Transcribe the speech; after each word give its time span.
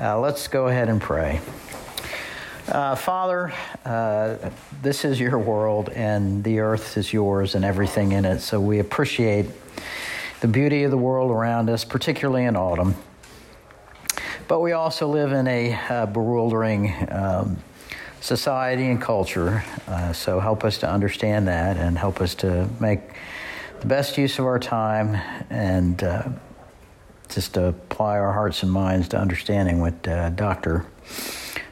Uh, 0.00 0.16
let's 0.20 0.46
go 0.46 0.68
ahead 0.68 0.88
and 0.88 1.00
pray. 1.00 1.40
Uh, 2.68 2.94
Father, 2.94 3.52
uh, 3.84 4.36
this 4.80 5.04
is 5.04 5.18
your 5.18 5.36
world, 5.40 5.88
and 5.88 6.44
the 6.44 6.60
earth 6.60 6.96
is 6.96 7.12
yours 7.12 7.56
and 7.56 7.64
everything 7.64 8.12
in 8.12 8.24
it. 8.24 8.38
So 8.38 8.60
we 8.60 8.78
appreciate 8.78 9.46
the 10.40 10.46
beauty 10.46 10.84
of 10.84 10.92
the 10.92 10.96
world 10.96 11.32
around 11.32 11.68
us, 11.68 11.84
particularly 11.84 12.44
in 12.44 12.54
autumn. 12.54 12.94
But 14.46 14.60
we 14.60 14.70
also 14.70 15.08
live 15.08 15.32
in 15.32 15.48
a 15.48 15.74
uh, 15.74 16.06
bewildering 16.06 16.94
um, 17.10 17.56
society 18.20 18.86
and 18.86 19.02
culture. 19.02 19.64
Uh, 19.88 20.12
so 20.12 20.38
help 20.38 20.62
us 20.62 20.78
to 20.78 20.88
understand 20.88 21.48
that 21.48 21.76
and 21.76 21.98
help 21.98 22.20
us 22.20 22.36
to 22.36 22.70
make 22.78 23.00
the 23.80 23.86
best 23.86 24.16
use 24.16 24.38
of 24.38 24.44
our 24.44 24.60
time 24.60 25.16
and 25.50 26.04
uh, 26.04 26.28
just 27.28 27.54
to 27.54 27.66
apply 27.66 28.18
our 28.18 28.32
hearts 28.32 28.62
and 28.62 28.72
minds 28.72 29.08
to 29.08 29.18
understanding 29.18 29.80
what 29.80 30.06
uh, 30.08 30.30
Dr. 30.30 30.86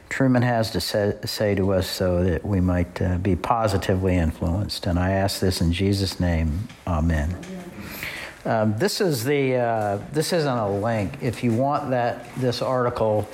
Trueman 0.09 0.43
has 0.43 0.71
to 0.71 0.81
say, 0.81 1.15
say, 1.25 1.55
to 1.55 1.73
us 1.73 1.87
so 1.87 2.23
that 2.23 2.45
we 2.45 2.59
might 2.59 3.01
uh, 3.01 3.17
be 3.17 3.35
positively 3.35 4.15
influenced. 4.15 4.87
And 4.87 4.97
I 4.97 5.11
ask 5.11 5.39
this 5.39 5.61
in 5.61 5.71
Jesus' 5.71 6.19
name. 6.19 6.67
Amen. 6.87 7.37
Um, 8.45 8.77
this 8.77 9.01
is 9.01 9.25
the 9.25 9.55
uh, 9.55 9.99
this 10.13 10.31
isn't 10.31 10.57
a 10.57 10.69
link. 10.69 11.17
If 11.21 11.43
you 11.43 11.51
want 11.51 11.89
that 11.89 12.33
this 12.35 12.61
article, 12.61 13.27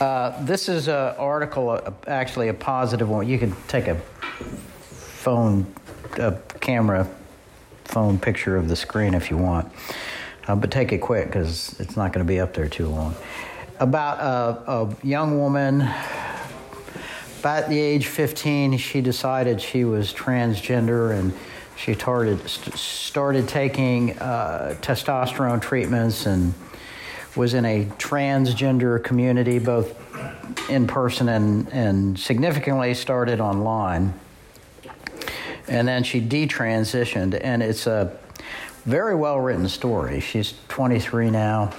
uh, 0.00 0.42
this 0.44 0.68
is 0.70 0.88
an 0.88 1.14
article, 1.18 1.68
uh, 1.70 1.92
actually 2.06 2.48
a 2.48 2.54
positive 2.54 3.10
one. 3.10 3.28
You 3.28 3.38
can 3.38 3.54
take 3.68 3.88
a 3.88 3.96
phone, 4.40 5.66
a 6.16 6.38
camera, 6.60 7.06
phone 7.84 8.18
picture 8.18 8.56
of 8.56 8.68
the 8.68 8.76
screen 8.76 9.12
if 9.12 9.30
you 9.30 9.36
want, 9.36 9.70
uh, 10.48 10.56
but 10.56 10.70
take 10.70 10.92
it 10.92 10.98
quick 10.98 11.26
because 11.26 11.78
it's 11.78 11.96
not 11.96 12.12
going 12.12 12.24
to 12.24 12.28
be 12.28 12.40
up 12.40 12.54
there 12.54 12.68
too 12.68 12.88
long. 12.88 13.14
About 13.80 14.20
a, 14.20 14.70
a 14.70 14.96
young 15.06 15.38
woman 15.38 15.88
about 17.42 17.68
the 17.68 17.80
age 17.80 18.06
15, 18.06 18.78
she 18.78 19.00
decided 19.00 19.60
she 19.60 19.84
was 19.84 20.12
transgender 20.12 21.10
and 21.18 21.32
she 21.76 21.92
started, 21.94 22.48
started 22.48 23.48
taking 23.48 24.16
uh, 24.20 24.76
testosterone 24.80 25.60
treatments 25.60 26.24
and 26.26 26.54
was 27.34 27.54
in 27.54 27.64
a 27.64 27.86
transgender 27.98 29.02
community, 29.02 29.58
both 29.58 29.98
in 30.70 30.86
person 30.86 31.28
and, 31.28 31.68
and 31.72 32.16
significantly 32.16 32.94
started 32.94 33.40
online. 33.40 34.14
And 35.66 35.88
then 35.88 36.04
she 36.04 36.20
detransitioned, 36.20 37.40
and 37.42 37.60
it's 37.60 37.88
a 37.88 38.16
very 38.84 39.14
well 39.14 39.38
written 39.40 39.68
story. 39.68 40.20
She's 40.20 40.54
23 40.68 41.30
now. 41.30 41.72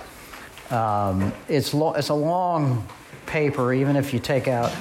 Um, 0.70 1.34
it's, 1.48 1.73
lo- 1.73 1.94
it's 1.94 2.10
a 2.10 2.14
long 2.14 2.88
paper, 3.26 3.73
even 3.73 3.95
if 3.95 4.14
you 4.14 4.20
take 4.20 4.48
out 4.48 4.73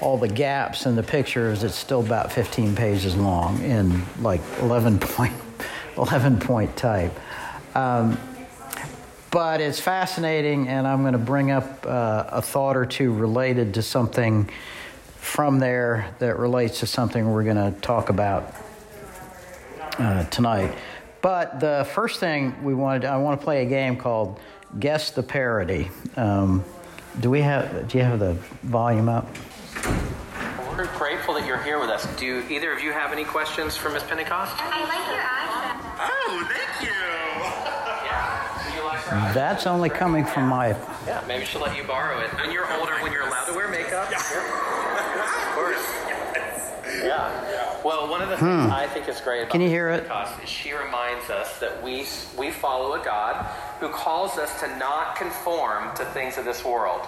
all 0.00 0.16
the 0.16 0.28
gaps 0.28 0.86
in 0.86 0.96
the 0.96 1.02
pictures, 1.02 1.62
it's 1.62 1.74
still 1.74 2.00
about 2.00 2.32
15 2.32 2.74
pages 2.74 3.14
long 3.16 3.62
in 3.62 4.02
like 4.20 4.40
11 4.60 4.98
point, 4.98 5.34
11 5.96 6.40
point 6.40 6.76
type. 6.76 7.12
Um, 7.76 8.18
but 9.30 9.60
it's 9.60 9.78
fascinating, 9.78 10.66
and 10.66 10.88
I'm 10.88 11.02
going 11.02 11.12
to 11.12 11.18
bring 11.18 11.52
up 11.52 11.86
uh, 11.86 12.24
a 12.28 12.42
thought 12.42 12.76
or 12.76 12.84
two 12.84 13.12
related 13.12 13.74
to 13.74 13.82
something 13.82 14.50
from 15.16 15.60
there 15.60 16.12
that 16.18 16.38
relates 16.38 16.80
to 16.80 16.86
something 16.86 17.30
we're 17.30 17.44
going 17.44 17.72
to 17.72 17.80
talk 17.80 18.08
about 18.08 18.52
uh, 19.98 20.24
tonight. 20.24 20.74
But 21.22 21.60
the 21.60 21.86
first 21.92 22.18
thing 22.20 22.62
we 22.64 22.74
wanted, 22.74 23.04
I 23.04 23.16
want 23.18 23.40
to 23.40 23.44
play 23.44 23.62
a 23.62 23.68
game 23.68 23.96
called 23.96 24.40
Guess 24.78 25.10
the 25.12 25.22
Parody. 25.22 25.90
Um, 26.16 26.64
do 27.20 27.28
we 27.30 27.40
have? 27.40 27.88
Do 27.88 27.98
you 27.98 28.04
have 28.04 28.18
the 28.18 28.34
volume 28.62 29.08
up? 29.08 29.28
We're 30.76 30.86
grateful 30.96 31.34
that 31.34 31.46
you're 31.46 31.62
here 31.62 31.78
with 31.78 31.90
us. 31.90 32.06
Do 32.16 32.42
either 32.48 32.72
of 32.72 32.82
you 32.82 32.92
have 32.92 33.12
any 33.12 33.24
questions 33.24 33.76
for 33.76 33.90
Miss 33.90 34.02
Pentecost? 34.04 34.54
I 34.56 34.80
like 34.84 35.06
your 35.08 35.20
eyes. 35.20 35.76
Oh, 36.00 36.48
thank 36.48 36.88
you. 36.88 36.96
Yeah. 38.06 38.70
Do 38.70 38.78
you 38.78 38.84
like 38.86 39.00
her? 39.00 39.34
That's 39.34 39.66
only 39.66 39.90
coming 39.90 40.24
from 40.24 40.48
my. 40.48 40.68
Yeah, 41.06 41.22
maybe 41.28 41.44
she'll 41.44 41.60
let 41.60 41.76
you 41.76 41.84
borrow 41.84 42.20
it. 42.20 42.30
When 42.34 42.50
you're 42.50 42.70
older, 42.78 42.92
when 43.02 43.12
you're 43.12 43.26
allowed 43.26 43.44
to 43.46 43.52
wear 43.52 43.68
makeup. 43.68 44.08
Yeah. 44.10 44.18
Of 44.18 45.54
course. 45.54 45.96
Yeah. 47.04 47.59
Well, 47.84 48.08
one 48.10 48.20
of 48.20 48.28
the 48.28 48.36
things 48.36 48.70
I 48.70 48.86
think 48.86 49.08
is 49.08 49.20
great 49.20 49.40
about 49.40 49.52
Can 49.52 49.60
you 49.60 49.68
hear 49.68 49.88
it? 49.88 50.06
Pentecost 50.06 50.42
is 50.42 50.48
she 50.48 50.72
reminds 50.72 51.30
us 51.30 51.58
that 51.60 51.82
we 51.82 52.06
we 52.38 52.50
follow 52.50 53.00
a 53.00 53.04
God 53.04 53.36
who 53.80 53.88
calls 53.88 54.38
us 54.38 54.60
to 54.60 54.76
not 54.76 55.16
conform 55.16 55.94
to 55.96 56.04
things 56.06 56.36
of 56.38 56.44
this 56.44 56.64
world. 56.64 57.06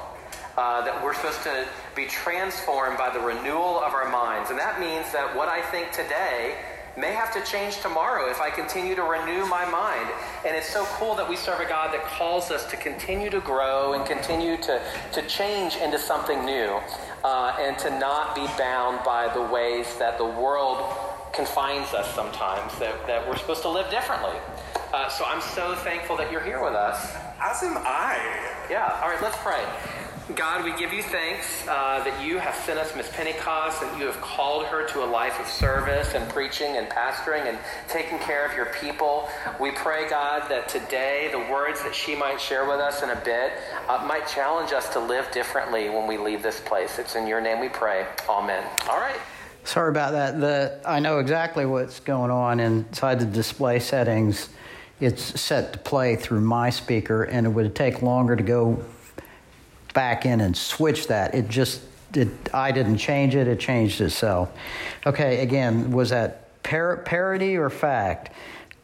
Uh, 0.56 0.84
that 0.84 1.02
we're 1.02 1.14
supposed 1.14 1.42
to 1.42 1.66
be 1.96 2.04
transformed 2.04 2.98
by 2.98 3.08
the 3.08 3.18
renewal 3.20 3.80
of 3.80 3.94
our 3.94 4.10
minds. 4.10 4.50
And 4.50 4.58
that 4.58 4.78
means 4.78 5.10
that 5.12 5.34
what 5.34 5.48
I 5.48 5.62
think 5.62 5.92
today 5.92 6.58
may 6.96 7.12
have 7.12 7.32
to 7.32 7.42
change 7.50 7.80
tomorrow 7.80 8.30
if 8.30 8.40
I 8.40 8.50
continue 8.50 8.94
to 8.94 9.02
renew 9.02 9.46
my 9.46 9.68
mind. 9.68 10.10
And 10.46 10.56
it's 10.56 10.68
so 10.68 10.84
cool 10.96 11.14
that 11.16 11.28
we 11.28 11.36
serve 11.36 11.60
a 11.60 11.68
God 11.68 11.92
that 11.94 12.04
calls 12.04 12.50
us 12.50 12.70
to 12.70 12.76
continue 12.76 13.30
to 13.30 13.40
grow 13.40 13.94
and 13.94 14.04
continue 14.06 14.56
to, 14.58 14.82
to 15.12 15.22
change 15.26 15.76
into 15.76 15.98
something 15.98 16.44
new 16.44 16.80
uh, 17.24 17.56
and 17.58 17.78
to 17.78 17.98
not 17.98 18.34
be 18.34 18.46
bound 18.58 19.04
by 19.04 19.32
the 19.32 19.42
ways 19.42 19.96
that 19.98 20.18
the 20.18 20.24
world 20.26 20.78
confines 21.32 21.94
us 21.94 22.12
sometimes, 22.14 22.78
that, 22.78 23.06
that 23.06 23.26
we're 23.26 23.36
supposed 23.36 23.62
to 23.62 23.68
live 23.70 23.90
differently. 23.90 24.38
Uh, 24.92 25.08
so 25.08 25.24
I'm 25.24 25.40
so 25.40 25.74
thankful 25.76 26.16
that 26.18 26.30
you're 26.30 26.44
here 26.44 26.62
with 26.62 26.74
us. 26.74 27.14
As 27.40 27.62
am 27.62 27.78
I. 27.78 28.18
Yeah, 28.70 29.00
all 29.02 29.08
right, 29.08 29.22
let's 29.22 29.38
pray. 29.38 29.64
God, 30.36 30.64
we 30.64 30.72
give 30.78 30.92
you 30.92 31.02
thanks 31.02 31.66
uh, 31.66 32.02
that 32.04 32.24
you 32.24 32.38
have 32.38 32.54
sent 32.54 32.78
us 32.78 32.94
Miss 32.94 33.10
Pentecost 33.12 33.82
and 33.82 34.00
you 34.00 34.06
have 34.06 34.20
called 34.20 34.66
her 34.66 34.86
to 34.90 35.02
a 35.02 35.04
life 35.04 35.38
of 35.40 35.48
service 35.48 36.14
and 36.14 36.30
preaching 36.30 36.76
and 36.76 36.88
pastoring 36.88 37.46
and 37.46 37.58
taking 37.88 38.20
care 38.20 38.46
of 38.46 38.54
your 38.54 38.66
people. 38.66 39.28
We 39.58 39.72
pray, 39.72 40.08
God, 40.08 40.48
that 40.48 40.68
today 40.68 41.28
the 41.32 41.40
words 41.52 41.82
that 41.82 41.92
she 41.92 42.14
might 42.14 42.40
share 42.40 42.68
with 42.68 42.78
us 42.78 43.02
in 43.02 43.10
a 43.10 43.16
bit 43.16 43.52
uh, 43.88 44.06
might 44.06 44.28
challenge 44.28 44.72
us 44.72 44.88
to 44.92 45.00
live 45.00 45.28
differently 45.32 45.90
when 45.90 46.06
we 46.06 46.16
leave 46.16 46.40
this 46.40 46.60
place. 46.60 47.00
It's 47.00 47.16
in 47.16 47.26
your 47.26 47.40
name 47.40 47.58
we 47.58 47.68
pray. 47.68 48.06
Amen. 48.28 48.64
All 48.88 49.00
right. 49.00 49.18
Sorry 49.64 49.90
about 49.90 50.12
that. 50.12 50.40
The, 50.40 50.80
I 50.84 51.00
know 51.00 51.18
exactly 51.18 51.66
what's 51.66 51.98
going 51.98 52.30
on 52.30 52.60
inside 52.60 53.18
the 53.18 53.26
display 53.26 53.80
settings. 53.80 54.50
It's 55.00 55.40
set 55.40 55.72
to 55.72 55.80
play 55.80 56.14
through 56.14 56.42
my 56.42 56.70
speaker, 56.70 57.24
and 57.24 57.44
it 57.44 57.50
would 57.50 57.74
take 57.74 58.02
longer 58.02 58.36
to 58.36 58.42
go 58.44 58.84
back 59.92 60.26
in 60.26 60.40
and 60.40 60.56
switch 60.56 61.06
that. 61.08 61.34
It 61.34 61.48
just, 61.48 61.82
it, 62.14 62.28
I 62.52 62.72
didn't 62.72 62.98
change 62.98 63.34
it, 63.34 63.48
it 63.48 63.60
changed 63.60 64.00
itself. 64.00 64.50
Okay, 65.06 65.40
again, 65.40 65.92
was 65.92 66.10
that 66.10 66.62
par- 66.62 66.98
parody 66.98 67.56
or 67.56 67.70
fact? 67.70 68.30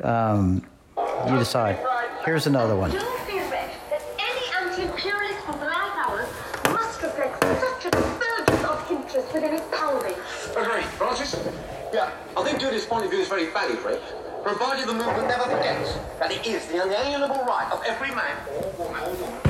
Um, 0.02 0.66
you 0.96 1.38
decide. 1.38 1.78
Here's 2.24 2.46
another 2.46 2.76
one. 2.76 2.90
Don't 2.90 3.26
be 3.26 3.38
afraid 3.38 3.70
that 3.90 4.02
any 4.18 4.68
anti-imperialist 4.70 5.40
from 5.44 5.58
the 5.60 5.66
life 5.66 5.92
hours 5.96 6.28
must 6.64 7.02
reflect 7.02 7.42
such 7.42 7.92
a 7.92 7.96
surge 7.96 8.64
of 8.64 8.90
interest 8.90 9.32
within 9.32 9.54
its 9.54 9.66
power 9.76 10.00
base. 10.02 10.16
Okay, 10.56 10.82
Francis? 10.96 11.48
Yeah, 11.92 12.10
I 12.36 12.44
think 12.44 12.60
Judith's 12.60 12.84
point 12.84 13.04
of 13.04 13.10
view 13.10 13.20
is 13.20 13.28
very 13.28 13.46
valid, 13.46 13.78
Fred. 13.78 14.00
Provided 14.42 14.88
the 14.88 14.94
movement 14.94 15.26
never 15.28 15.44
forgets 15.44 15.94
that 16.18 16.30
it 16.30 16.46
is 16.46 16.66
the 16.66 16.82
unalienable 16.82 17.44
right 17.44 17.68
of 17.72 17.82
every 17.86 18.14
man 18.14 18.36
or 18.62 18.84
woman, 18.84 19.02
or 19.02 19.14
woman 19.14 19.47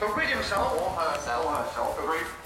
to 0.00 0.06
rid 0.16 0.30
himself 0.30 0.72
or 0.80 0.88
herself 0.98 1.58
herself, 1.58 1.98
agreed? 1.98 2.39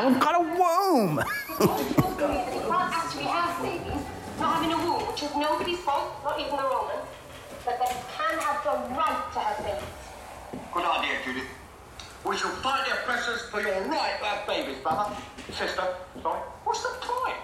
Haven't 0.00 0.18
got 0.18 0.34
a 0.34 0.42
womb. 0.42 1.16
that 1.16 2.52
he 2.52 2.60
can't 2.60 2.94
actually 2.94 3.24
have 3.24 3.62
babies, 3.62 4.02
not 4.38 4.56
having 4.56 4.72
a 4.72 4.78
womb, 4.78 5.06
which 5.08 5.22
is 5.22 5.34
nobody's 5.36 5.78
fault, 5.80 6.24
not 6.24 6.40
even 6.40 6.56
the 6.56 6.62
Romans, 6.62 7.08
but 7.64 7.78
they 7.78 7.92
can 8.16 8.38
have 8.38 8.64
the 8.64 8.94
right 8.96 9.22
to 9.34 9.38
have 9.40 9.58
babies. 9.64 10.64
Good 10.72 10.84
idea, 10.84 11.18
Judith. 11.24 11.48
We 12.24 12.36
shall 12.36 12.50
fight 12.50 12.86
the 12.86 12.92
oppressors 12.94 13.42
for 13.50 13.60
your 13.60 13.72
right 13.72 14.18
to 14.20 14.24
have 14.24 14.46
babies, 14.46 14.78
brother. 14.82 15.14
Sister, 15.48 15.84
sorry. 16.22 16.40
What's 16.64 16.82
the 16.82 16.96
point? 17.00 17.36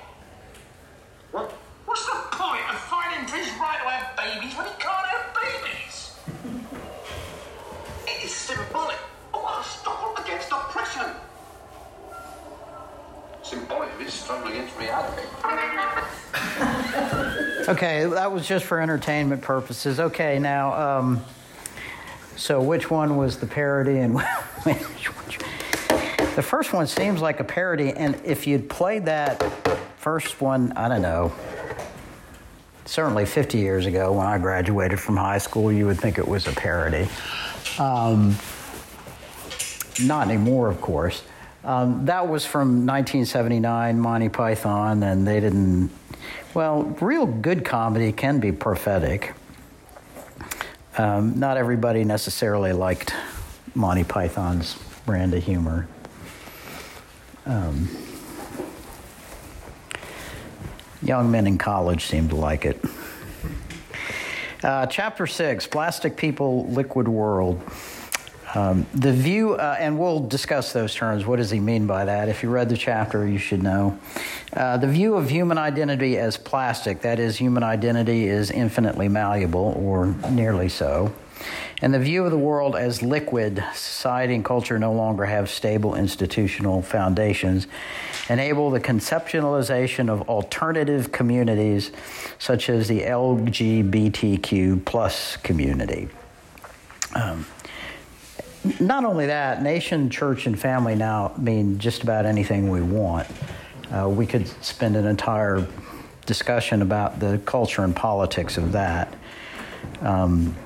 Reality. 14.79 15.23
Okay, 17.69 18.07
that 18.07 18.31
was 18.31 18.47
just 18.47 18.65
for 18.65 18.81
entertainment 18.81 19.43
purposes. 19.43 19.99
Okay, 19.99 20.39
now, 20.39 20.99
um, 20.99 21.25
so 22.37 22.63
which 22.63 22.93
one 22.93 23.17
was 23.17 23.39
the 23.39 23.47
parody 23.47 23.99
and? 23.99 24.21
The 26.37 26.43
first 26.43 26.75
one 26.75 26.87
seems 26.87 27.23
like 27.23 27.41
a 27.41 27.45
parody, 27.45 27.93
and 27.93 28.21
if 28.23 28.47
you'd 28.47 28.69
played 28.69 29.07
that 29.07 29.43
first 29.97 30.39
one, 30.39 30.71
I 30.73 30.87
don't 30.87 31.01
know, 31.01 31.33
certainly 32.85 33.25
50 33.25 33.57
years 33.57 33.87
ago 33.87 34.13
when 34.13 34.27
I 34.27 34.37
graduated 34.37 35.01
from 35.01 35.17
high 35.17 35.39
school, 35.39 35.73
you 35.73 35.87
would 35.87 35.99
think 35.99 36.19
it 36.19 36.29
was 36.29 36.47
a 36.47 36.53
parody. 36.53 37.09
Um, 37.79 38.37
not 40.03 40.29
anymore, 40.29 40.69
of 40.69 40.83
course. 40.83 41.23
Um, 41.67 42.07
that 42.07 42.29
was 42.29 42.47
from 42.47 42.87
1979, 42.87 43.99
Monty 43.99 44.29
Python, 44.29 45.03
and 45.03 45.27
they 45.27 45.41
didn't. 45.41 45.91
Well, 46.55 46.85
real 47.01 47.27
good 47.27 47.65
comedy 47.65 48.13
can 48.13 48.39
be 48.39 48.53
prophetic. 48.53 49.35
Um, 50.97 51.41
not 51.41 51.57
everybody 51.57 52.05
necessarily 52.05 52.73
liked 52.73 53.13
Monty 53.75 54.05
Python's 54.05 54.79
brand 55.05 55.35
of 55.35 55.43
humor. 55.43 55.89
Um, 57.47 57.89
young 61.03 61.33
men 61.33 61.49
in 61.49 61.59
college 61.59 62.05
seemed 62.05 62.31
to 62.31 62.37
like 62.37 62.65
it. 62.65 62.81
Uh, 64.63 64.87
chapter 64.87 65.27
six 65.27 65.67
Plastic 65.67 66.17
People, 66.17 66.69
Liquid 66.69 67.09
World. 67.09 67.61
Um, 68.57 68.87
the 68.95 69.13
view, 69.13 69.53
uh, 69.53 69.77
and 69.79 69.99
we'll 69.99 70.21
discuss 70.21 70.73
those 70.73 70.95
terms. 70.95 71.27
What 71.27 71.37
does 71.37 71.51
he 71.51 71.61
mean 71.61 71.87
by 71.87 72.07
that? 72.07 72.31
If 72.31 72.43
you 72.43 72.49
read 72.49 72.71
the 72.71 72.77
chapter, 72.79 73.29
you 73.29 73.37
should 73.37 73.63
know. 73.63 73.99
Uh, 74.51 74.79
the 74.79 74.89
view 74.89 75.15
of 75.15 75.29
human 75.29 75.59
identity 75.59 76.17
as 76.17 76.39
plastic, 76.39 77.03
that 77.03 77.19
is, 77.19 77.37
human 77.37 77.63
identity 77.63 78.29
is 78.29 78.51
infinitely 78.51 79.09
malleable, 79.09 79.75
or 79.77 80.07
nearly 80.31 80.71
so. 80.71 81.15
And 81.83 81.93
the 81.93 81.99
view 81.99 82.25
of 82.25 82.31
the 82.31 82.39
world 82.39 82.77
as 82.77 83.03
liquid, 83.03 83.63
society 83.75 84.35
and 84.35 84.43
culture 84.43 84.79
no 84.79 84.95
longer 84.95 85.27
have 85.27 85.51
stable 85.51 85.95
institutional 85.95 86.81
foundations, 86.81 87.67
enable 88.31 88.71
the 88.71 88.81
conceptualization 88.81 90.09
of 90.09 90.31
alternative 90.31 91.13
communities 91.13 91.93
such 92.39 92.71
as 92.71 92.89
the 92.89 93.03
LGBTQ 93.03 94.83
plus 94.87 95.37
community. 95.37 96.09
Um, 97.15 97.47
not 98.81 99.05
only 99.05 99.27
that, 99.27 99.63
nation, 99.63 100.11
church, 100.11 100.47
and 100.47 100.59
family 100.59 100.95
now 100.95 101.33
mean 101.39 101.79
just 101.79 102.03
about 102.03 102.27
anything 102.27 102.71
we 102.71 102.83
want. 102.83 103.27
Uh, 103.91 104.09
we 104.09 104.27
could 104.27 104.47
spend 104.65 104.97
an 104.97 105.07
entire 105.07 105.67
discussion 106.27 106.83
about 106.83 107.21
the 107.21 107.39
culture 107.45 107.85
and 107.85 107.95
politics 107.95 108.57
of 108.57 108.73
that. 108.73 109.15
Um, 110.01 110.57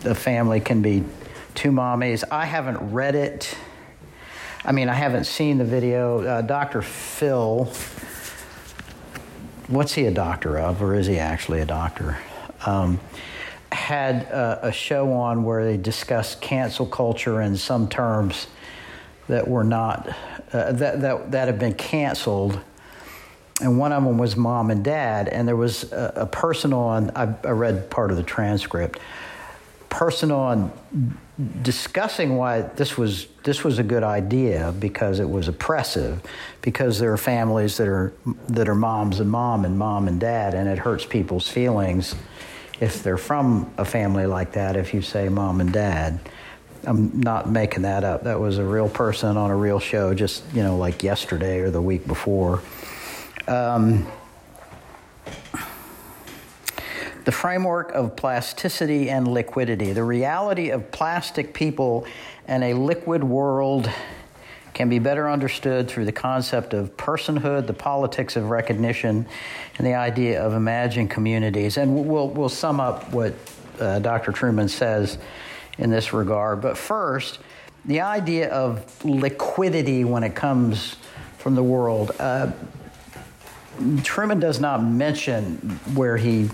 the 0.00 0.14
family 0.14 0.60
can 0.60 0.82
be 0.82 1.04
two 1.54 1.70
mommies. 1.70 2.24
I 2.30 2.46
haven't 2.46 2.92
read 2.92 3.14
it. 3.14 3.56
I 4.64 4.72
mean, 4.72 4.88
I 4.88 4.94
haven't 4.94 5.24
seen 5.24 5.58
the 5.58 5.64
video. 5.64 6.22
Uh, 6.22 6.42
Dr. 6.42 6.82
Phil, 6.82 7.66
what's 9.68 9.94
he 9.94 10.06
a 10.06 10.10
doctor 10.10 10.58
of, 10.58 10.82
or 10.82 10.94
is 10.94 11.06
he 11.06 11.18
actually 11.18 11.60
a 11.60 11.66
doctor? 11.66 12.18
Um, 12.66 13.00
had 13.72 14.22
a, 14.24 14.68
a, 14.68 14.72
show 14.72 15.12
on 15.12 15.44
where 15.44 15.64
they 15.64 15.76
discussed 15.76 16.40
cancel 16.40 16.86
culture 16.86 17.40
in 17.40 17.56
some 17.56 17.88
terms 17.88 18.48
that 19.28 19.46
were 19.46 19.64
not 19.64 20.08
uh, 20.52 20.72
that, 20.72 21.00
that 21.00 21.30
that 21.30 21.48
have 21.48 21.58
been 21.58 21.74
canceled. 21.74 22.58
And 23.60 23.78
one 23.78 23.92
of 23.92 24.02
them 24.02 24.18
was 24.18 24.36
mom 24.36 24.70
and 24.70 24.82
dad. 24.82 25.28
And 25.28 25.46
there 25.46 25.56
was 25.56 25.92
a, 25.92 26.12
a 26.16 26.26
person 26.26 26.72
on 26.72 27.10
I, 27.14 27.34
I 27.44 27.50
read 27.50 27.90
part 27.90 28.10
of 28.10 28.16
the 28.16 28.22
transcript 28.22 28.98
person 29.90 30.30
on 30.30 30.72
discussing 31.62 32.36
why 32.36 32.62
this 32.62 32.96
was 32.96 33.26
this 33.42 33.64
was 33.64 33.78
a 33.78 33.82
good 33.82 34.02
idea 34.02 34.72
because 34.78 35.20
it 35.20 35.28
was 35.28 35.48
oppressive 35.48 36.22
because 36.62 36.98
there 36.98 37.12
are 37.12 37.18
families 37.18 37.76
that 37.76 37.88
are 37.88 38.12
that 38.48 38.68
are 38.68 38.74
moms 38.74 39.20
and 39.20 39.30
mom 39.30 39.64
and 39.64 39.78
mom 39.78 40.06
and 40.06 40.20
dad 40.20 40.54
and 40.54 40.68
it 40.68 40.78
hurts 40.78 41.04
people's 41.04 41.48
feelings 41.48 42.14
if 42.80 43.02
they're 43.02 43.18
from 43.18 43.72
a 43.76 43.84
family 43.84 44.26
like 44.26 44.52
that, 44.52 44.76
if 44.76 44.94
you 44.94 45.02
say 45.02 45.28
mom 45.28 45.60
and 45.60 45.72
dad. 45.72 46.18
I'm 46.84 47.20
not 47.20 47.50
making 47.50 47.82
that 47.82 48.04
up. 48.04 48.24
That 48.24 48.40
was 48.40 48.56
a 48.56 48.64
real 48.64 48.88
person 48.88 49.36
on 49.36 49.50
a 49.50 49.56
real 49.56 49.78
show, 49.78 50.14
just, 50.14 50.42
you 50.54 50.62
know, 50.62 50.78
like 50.78 51.02
yesterday 51.02 51.60
or 51.60 51.70
the 51.70 51.82
week 51.82 52.06
before. 52.06 52.62
Um, 53.46 54.06
the 57.24 57.32
framework 57.32 57.92
of 57.92 58.16
plasticity 58.16 59.10
and 59.10 59.28
liquidity. 59.28 59.92
The 59.92 60.04
reality 60.04 60.70
of 60.70 60.90
plastic 60.90 61.52
people 61.52 62.06
and 62.48 62.64
a 62.64 62.72
liquid 62.72 63.22
world 63.22 63.90
can 64.80 64.88
be 64.88 64.98
better 64.98 65.28
understood 65.28 65.88
through 65.88 66.06
the 66.06 66.12
concept 66.12 66.72
of 66.72 66.96
personhood, 66.96 67.66
the 67.66 67.74
politics 67.74 68.34
of 68.34 68.48
recognition, 68.48 69.26
and 69.76 69.86
the 69.86 69.92
idea 69.92 70.42
of 70.42 70.54
imagined 70.54 71.10
communities. 71.10 71.76
And 71.76 72.06
we'll, 72.08 72.28
we'll 72.28 72.48
sum 72.48 72.80
up 72.80 73.12
what 73.12 73.34
uh, 73.78 73.98
Dr. 73.98 74.32
Trueman 74.32 74.70
says 74.70 75.18
in 75.76 75.90
this 75.90 76.14
regard. 76.14 76.62
But 76.62 76.78
first, 76.78 77.40
the 77.84 78.00
idea 78.00 78.48
of 78.48 79.04
liquidity 79.04 80.04
when 80.04 80.22
it 80.22 80.34
comes 80.34 80.96
from 81.36 81.56
the 81.56 81.62
world. 81.62 82.12
Uh, 82.18 82.50
Trueman 83.78 84.40
does 84.40 84.60
not 84.60 84.82
mention 84.82 85.56
where 85.94 86.16
he 86.16 86.48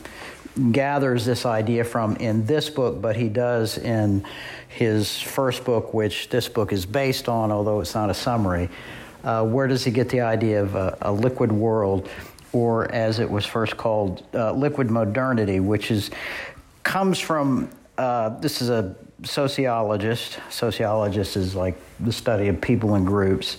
gathers 0.72 1.24
this 1.24 1.44
idea 1.44 1.84
from 1.84 2.16
in 2.16 2.46
this 2.46 2.70
book, 2.70 3.00
but 3.00 3.16
he 3.16 3.28
does 3.28 3.78
in 3.78 4.24
his 4.68 5.20
first 5.20 5.64
book, 5.64 5.92
which 5.92 6.28
this 6.28 6.48
book 6.48 6.72
is 6.72 6.86
based 6.86 7.28
on, 7.28 7.50
although 7.50 7.80
it's 7.80 7.94
not 7.94 8.10
a 8.10 8.14
summary. 8.14 8.68
Uh, 9.22 9.44
where 9.44 9.66
does 9.66 9.84
he 9.84 9.90
get 9.90 10.08
the 10.08 10.20
idea 10.20 10.62
of 10.62 10.74
a, 10.74 10.96
a, 11.02 11.12
liquid 11.12 11.50
world, 11.50 12.08
or 12.52 12.90
as 12.92 13.18
it 13.18 13.28
was 13.28 13.44
first 13.44 13.76
called, 13.76 14.24
uh, 14.34 14.52
liquid 14.52 14.90
modernity, 14.90 15.60
which 15.60 15.90
is 15.90 16.10
comes 16.82 17.18
from 17.18 17.68
uh, 17.98 18.28
this 18.40 18.60
is 18.60 18.68
a 18.68 18.94
sociologist. 19.24 20.38
Sociologist 20.50 21.36
is 21.36 21.54
like 21.54 21.76
the 22.00 22.12
study 22.12 22.48
of 22.48 22.60
people 22.60 22.94
and 22.94 23.06
groups. 23.06 23.58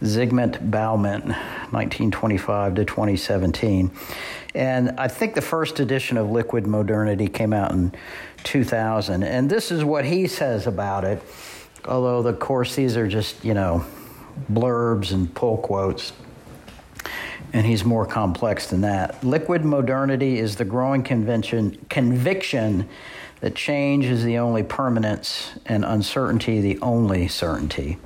Zygmunt 0.00 0.70
Bauman, 0.70 1.22
1925 1.70 2.74
to 2.74 2.84
2017. 2.84 3.90
And 4.54 4.90
I 4.98 5.08
think 5.08 5.34
the 5.34 5.42
first 5.42 5.80
edition 5.80 6.16
of 6.16 6.30
Liquid 6.30 6.66
Modernity 6.66 7.26
came 7.26 7.52
out 7.52 7.72
in 7.72 7.92
2000. 8.44 9.22
And 9.24 9.50
this 9.50 9.72
is 9.72 9.84
what 9.84 10.04
he 10.04 10.28
says 10.28 10.66
about 10.66 11.04
it, 11.04 11.20
although, 11.86 12.26
of 12.26 12.38
course, 12.38 12.76
these 12.76 12.96
are 12.96 13.08
just, 13.08 13.44
you 13.44 13.54
know, 13.54 13.84
blurbs 14.52 15.12
and 15.12 15.32
pull 15.34 15.56
quotes. 15.56 16.12
And 17.52 17.66
he's 17.66 17.84
more 17.84 18.06
complex 18.06 18.68
than 18.68 18.80
that. 18.82 19.22
Liquid 19.24 19.64
modernity 19.64 20.38
is 20.38 20.56
the 20.56 20.64
growing 20.64 21.02
convention, 21.02 21.84
conviction 21.88 22.88
that 23.40 23.54
change 23.54 24.06
is 24.06 24.24
the 24.24 24.38
only 24.38 24.62
permanence 24.62 25.52
and 25.66 25.84
uncertainty 25.84 26.60
the 26.60 26.78
only 26.80 27.28
certainty. 27.28 27.98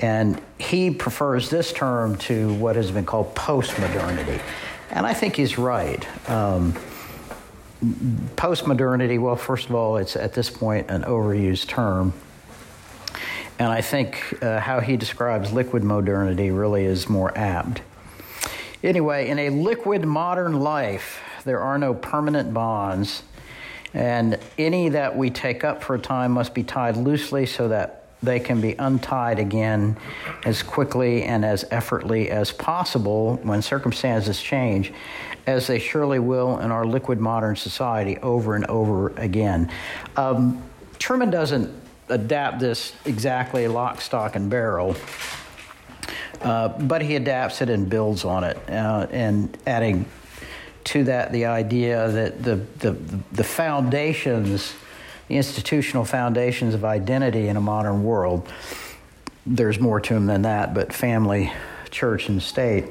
And 0.00 0.40
he 0.58 0.90
prefers 0.90 1.50
this 1.50 1.72
term 1.72 2.16
to 2.18 2.54
what 2.54 2.76
has 2.76 2.90
been 2.90 3.06
called 3.06 3.34
postmodernity. 3.34 4.40
And 4.96 5.04
I 5.04 5.12
think 5.12 5.36
he's 5.36 5.58
right. 5.58 6.06
Um, 6.30 6.72
postmodernity, 8.36 9.20
well, 9.20 9.36
first 9.36 9.68
of 9.68 9.74
all, 9.74 9.98
it's 9.98 10.16
at 10.16 10.32
this 10.32 10.48
point 10.48 10.88
an 10.88 11.02
overused 11.02 11.66
term. 11.66 12.14
And 13.58 13.68
I 13.68 13.82
think 13.82 14.42
uh, 14.42 14.58
how 14.58 14.80
he 14.80 14.96
describes 14.96 15.52
liquid 15.52 15.84
modernity 15.84 16.50
really 16.50 16.86
is 16.86 17.10
more 17.10 17.36
apt. 17.36 17.82
Anyway, 18.82 19.28
in 19.28 19.38
a 19.38 19.50
liquid 19.50 20.06
modern 20.06 20.60
life, 20.60 21.20
there 21.44 21.60
are 21.60 21.76
no 21.76 21.92
permanent 21.92 22.54
bonds, 22.54 23.22
and 23.92 24.38
any 24.56 24.88
that 24.88 25.14
we 25.14 25.28
take 25.28 25.62
up 25.62 25.84
for 25.84 25.96
a 25.96 25.98
time 25.98 26.32
must 26.32 26.54
be 26.54 26.62
tied 26.62 26.96
loosely 26.96 27.44
so 27.44 27.68
that 27.68 28.05
they 28.22 28.40
can 28.40 28.60
be 28.60 28.74
untied 28.78 29.38
again 29.38 29.96
as 30.44 30.62
quickly 30.62 31.22
and 31.22 31.44
as 31.44 31.64
effortlessly 31.70 32.30
as 32.30 32.50
possible 32.52 33.36
when 33.42 33.62
circumstances 33.62 34.40
change, 34.40 34.92
as 35.46 35.66
they 35.66 35.78
surely 35.78 36.18
will 36.18 36.58
in 36.58 36.70
our 36.70 36.84
liquid 36.84 37.20
modern 37.20 37.56
society 37.56 38.18
over 38.18 38.54
and 38.56 38.64
over 38.66 39.08
again. 39.16 39.70
Um, 40.16 40.62
Trueman 40.98 41.30
doesn't 41.30 41.72
adapt 42.08 42.60
this 42.60 42.94
exactly 43.04 43.68
lock, 43.68 44.00
stock, 44.00 44.36
and 44.36 44.48
barrel. 44.48 44.96
Uh, 46.40 46.68
but 46.68 47.02
he 47.02 47.16
adapts 47.16 47.62
it 47.62 47.70
and 47.70 47.88
builds 47.88 48.24
on 48.24 48.44
it, 48.44 48.58
uh, 48.68 49.06
and 49.10 49.56
adding 49.66 50.04
to 50.84 51.04
that 51.04 51.32
the 51.32 51.46
idea 51.46 52.08
that 52.10 52.42
the, 52.42 52.56
the, 52.78 52.92
the 53.32 53.42
foundations, 53.42 54.74
the 55.28 55.36
institutional 55.36 56.04
foundations 56.04 56.74
of 56.74 56.84
identity 56.84 57.48
in 57.48 57.56
a 57.56 57.60
modern 57.60 58.04
world, 58.04 58.48
there's 59.44 59.80
more 59.80 60.00
to 60.00 60.14
them 60.14 60.26
than 60.26 60.42
that, 60.42 60.74
but 60.74 60.92
family, 60.92 61.52
church, 61.90 62.28
and 62.28 62.42
state 62.42 62.84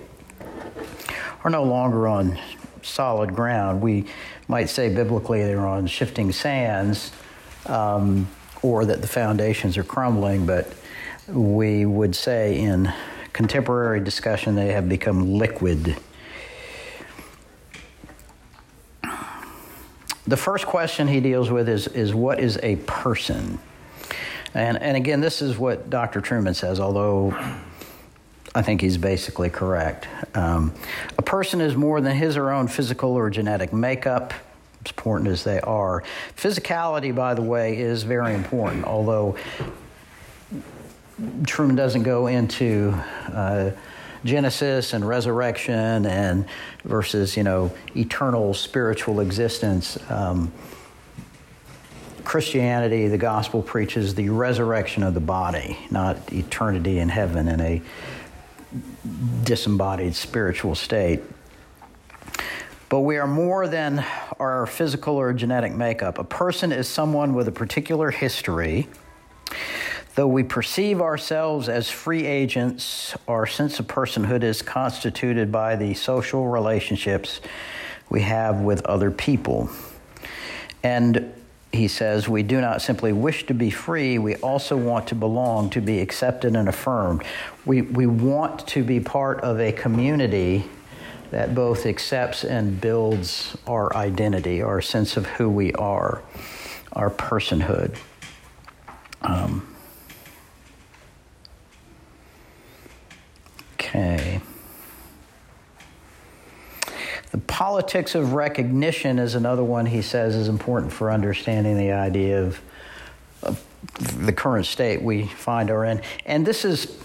are 1.44 1.50
no 1.50 1.64
longer 1.64 2.08
on 2.08 2.40
solid 2.82 3.36
ground. 3.36 3.82
We 3.82 4.06
might 4.48 4.70
say 4.70 4.94
biblically 4.94 5.44
they're 5.44 5.66
on 5.66 5.88
shifting 5.88 6.32
sands, 6.32 7.12
um, 7.66 8.28
or 8.62 8.86
that 8.86 9.02
the 9.02 9.08
foundations 9.08 9.78
are 9.78 9.84
crumbling, 9.84 10.46
but 10.46 10.72
we 11.28 11.86
would 11.86 12.16
say 12.16 12.60
in 12.60 12.92
contemporary 13.34 14.00
discussion, 14.00 14.56
they 14.56 14.72
have 14.72 14.88
become 14.88 15.34
liquid. 15.34 15.96
The 20.28 20.38
first 20.38 20.66
question 20.66 21.08
he 21.08 21.20
deals 21.20 21.52
with 21.52 21.70
is, 21.70 21.88
is 21.88 22.14
what 22.14 22.40
is 22.40 22.58
a 22.64 22.78
person? 22.78 23.60
And, 24.56 24.82
and 24.82 24.98
again, 24.98 25.22
this 25.22 25.42
is 25.42 25.58
what 25.58 25.90
Dr. 25.90 26.22
Trueman 26.22 26.56
says, 26.56 26.80
although 26.80 27.32
I 28.56 28.62
think 28.62 28.82
he's 28.82 28.98
basically 28.98 29.50
correct. 29.50 30.08
Um, 30.34 30.74
a 31.18 31.22
person 31.22 31.62
is 31.62 31.76
more 31.76 32.02
than 32.02 32.16
his 32.16 32.38
or 32.38 32.46
her 32.46 32.54
own 32.54 32.68
physical 32.68 33.12
or 33.12 33.30
genetic 33.30 33.74
makeup, 33.74 34.34
as 34.84 34.92
important 34.92 35.30
as 35.30 35.44
they 35.44 35.60
are. 35.60 36.04
Physicality, 36.38 37.14
by 37.14 37.34
the 37.34 37.42
way, 37.42 37.78
is 37.78 38.04
very 38.04 38.34
important, 38.34 38.86
although 38.86 39.36
Trueman 41.20 41.76
doesn't 41.76 42.04
go 42.04 42.28
into 42.28 42.94
uh, 43.32 43.72
Genesis 44.24 44.94
and 44.94 45.08
resurrection 45.08 46.06
and 46.06 46.46
versus 46.84 47.36
you 47.36 47.44
know 47.44 47.72
eternal 47.96 48.54
spiritual 48.54 49.20
existence. 49.20 49.98
Um, 50.10 50.52
Christianity, 52.24 53.08
the 53.08 53.20
gospel 53.20 53.62
preaches 53.62 54.16
the 54.16 54.30
resurrection 54.30 55.04
of 55.04 55.14
the 55.14 55.20
body, 55.20 55.78
not 55.92 56.34
eternity 56.34 56.98
in 56.98 57.08
heaven 57.08 57.48
in 57.48 57.62
a 57.62 57.82
disembodied 59.44 60.16
spiritual 60.16 60.74
state. 60.74 61.22
But 62.90 63.02
we 63.02 63.18
are 63.18 63.28
more 63.28 63.68
than 63.68 64.04
our 64.40 64.66
physical 64.66 65.16
or 65.16 65.34
genetic 65.34 65.74
makeup. 65.74 66.18
A 66.18 66.24
person 66.24 66.72
is 66.72 66.88
someone 66.88 67.34
with 67.34 67.48
a 67.48 67.52
particular 67.52 68.12
history 68.12 68.88
Though 70.16 70.28
we 70.28 70.44
perceive 70.44 71.02
ourselves 71.02 71.68
as 71.68 71.90
free 71.90 72.26
agents, 72.26 73.14
our 73.28 73.46
sense 73.46 73.82
of 73.82 73.88
personhood 73.88 74.44
is 74.44 74.62
constituted 74.62 75.52
by 75.52 75.76
the 75.76 75.94
social 75.94 76.48
relationships 76.48 77.42
we 78.10 78.22
have 78.22 78.62
with 78.62 78.86
other 78.86 79.12
people. 79.12 79.70
And 80.84 81.34
he 81.74 81.90
says, 81.90 82.30
we 82.30 82.44
do 82.44 82.62
not 82.62 82.82
simply 82.82 83.12
wish 83.12 83.46
to 83.48 83.54
be 83.54 83.70
free, 83.70 84.18
we 84.18 84.36
also 84.38 84.78
want 84.78 85.08
to 85.08 85.16
belong, 85.16 85.70
to 85.72 85.82
be 85.82 86.00
accepted 86.00 86.56
and 86.56 86.70
affirmed. 86.70 87.24
We, 87.66 87.82
we 87.82 88.06
want 88.06 88.66
to 88.68 88.86
be 88.86 89.02
part 89.02 89.42
of 89.42 89.60
a 89.60 89.74
community 89.74 90.64
that 91.32 91.54
both 91.54 91.86
accepts 91.86 92.46
and 92.46 92.80
builds 92.80 93.58
our 93.68 93.94
identity, 93.94 94.62
our 94.62 94.80
sense 94.80 95.18
of 95.18 95.26
who 95.26 95.50
we 95.50 95.74
are, 95.74 96.22
our 96.94 97.10
personhood. 97.10 97.98
Um, 99.22 99.75
Okay. 103.96 104.42
The 107.32 107.38
politics 107.38 108.14
of 108.14 108.34
recognition 108.34 109.20
is 109.20 109.36
another 109.36 109.64
one 109.64 109.86
he 109.86 110.02
says 110.02 110.36
is 110.36 110.50
important 110.50 110.92
for 110.92 111.12
understanding 111.12 111.78
the 111.78 111.92
idea 111.92 112.44
of, 112.44 112.60
of 113.42 113.66
the 114.26 114.34
current 114.34 114.66
state 114.66 115.02
we 115.02 115.28
find 115.28 115.72
our 115.72 115.86
in. 115.86 116.02
And 116.26 116.46
this 116.46 116.66
is, 116.66 116.98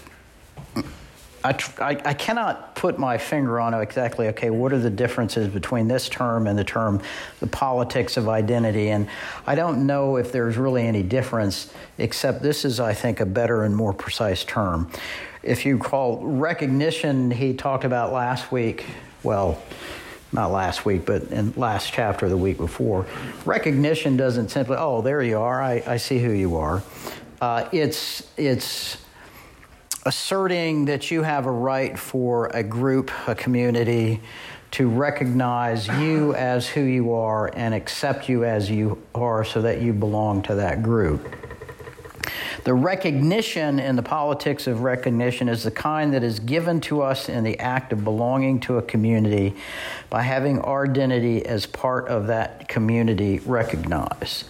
I, 1.43 1.57
I, 1.79 2.01
I, 2.05 2.13
cannot 2.13 2.75
put 2.75 2.99
my 2.99 3.17
finger 3.17 3.59
on 3.59 3.73
exactly, 3.73 4.27
okay, 4.29 4.49
what 4.49 4.73
are 4.73 4.79
the 4.79 4.89
differences 4.89 5.47
between 5.47 5.87
this 5.87 6.09
term 6.09 6.45
and 6.47 6.59
the 6.59 6.63
term 6.63 7.01
the 7.39 7.47
politics 7.47 8.17
of 8.17 8.27
identity? 8.27 8.89
And 8.89 9.07
I 9.47 9.55
don't 9.55 9.85
know 9.85 10.17
if 10.17 10.31
there's 10.31 10.57
really 10.57 10.85
any 10.85 11.03
difference, 11.03 11.73
except 11.97 12.41
this 12.41 12.65
is, 12.65 12.79
I 12.79 12.93
think, 12.93 13.21
a 13.21 13.25
better 13.25 13.63
and 13.63 13.75
more 13.75 13.93
precise 13.93 14.43
term 14.43 14.91
if 15.43 15.65
you 15.65 15.77
call 15.77 16.25
recognition, 16.25 17.31
he 17.31 17.53
talked 17.53 17.83
about 17.83 18.13
last 18.13 18.51
week, 18.51 18.85
well, 19.23 19.61
not 20.31 20.51
last 20.51 20.85
week, 20.85 21.05
but 21.05 21.23
in 21.23 21.53
last 21.57 21.91
chapter 21.91 22.29
the 22.29 22.37
week 22.37 22.57
before. 22.57 23.05
Recognition 23.45 24.15
doesn't 24.15 24.49
simply, 24.49 24.77
oh, 24.79 25.01
there 25.01 25.21
you 25.21 25.39
are, 25.39 25.61
I, 25.61 25.83
I 25.85 25.97
see 25.97 26.19
who 26.19 26.31
you 26.31 26.57
are. 26.57 26.83
Uh, 27.41 27.67
it's, 27.71 28.29
it's 28.37 28.97
asserting 30.05 30.85
that 30.85 31.11
you 31.11 31.23
have 31.23 31.47
a 31.47 31.51
right 31.51 31.97
for 31.97 32.47
a 32.47 32.63
group, 32.63 33.11
a 33.27 33.35
community, 33.35 34.21
to 34.71 34.87
recognize 34.87 35.87
you 35.87 36.33
as 36.35 36.67
who 36.67 36.81
you 36.81 37.13
are 37.13 37.51
and 37.55 37.73
accept 37.73 38.29
you 38.29 38.45
as 38.45 38.69
you 38.69 39.01
are 39.13 39.43
so 39.43 39.61
that 39.61 39.81
you 39.81 39.91
belong 39.91 40.41
to 40.43 40.55
that 40.55 40.81
group. 40.81 41.35
The 42.63 42.73
recognition 42.75 43.79
in 43.79 43.95
the 43.95 44.03
politics 44.03 44.67
of 44.67 44.81
recognition 44.81 45.49
is 45.49 45.63
the 45.63 45.71
kind 45.71 46.13
that 46.13 46.23
is 46.23 46.39
given 46.39 46.79
to 46.81 47.01
us 47.01 47.27
in 47.27 47.43
the 47.43 47.59
act 47.59 47.91
of 47.91 48.03
belonging 48.03 48.59
to 48.61 48.77
a 48.77 48.83
community 48.83 49.55
by 50.11 50.21
having 50.21 50.59
our 50.59 50.85
identity 50.85 51.43
as 51.43 51.65
part 51.65 52.07
of 52.07 52.27
that 52.27 52.67
community 52.67 53.39
recognized. 53.39 54.45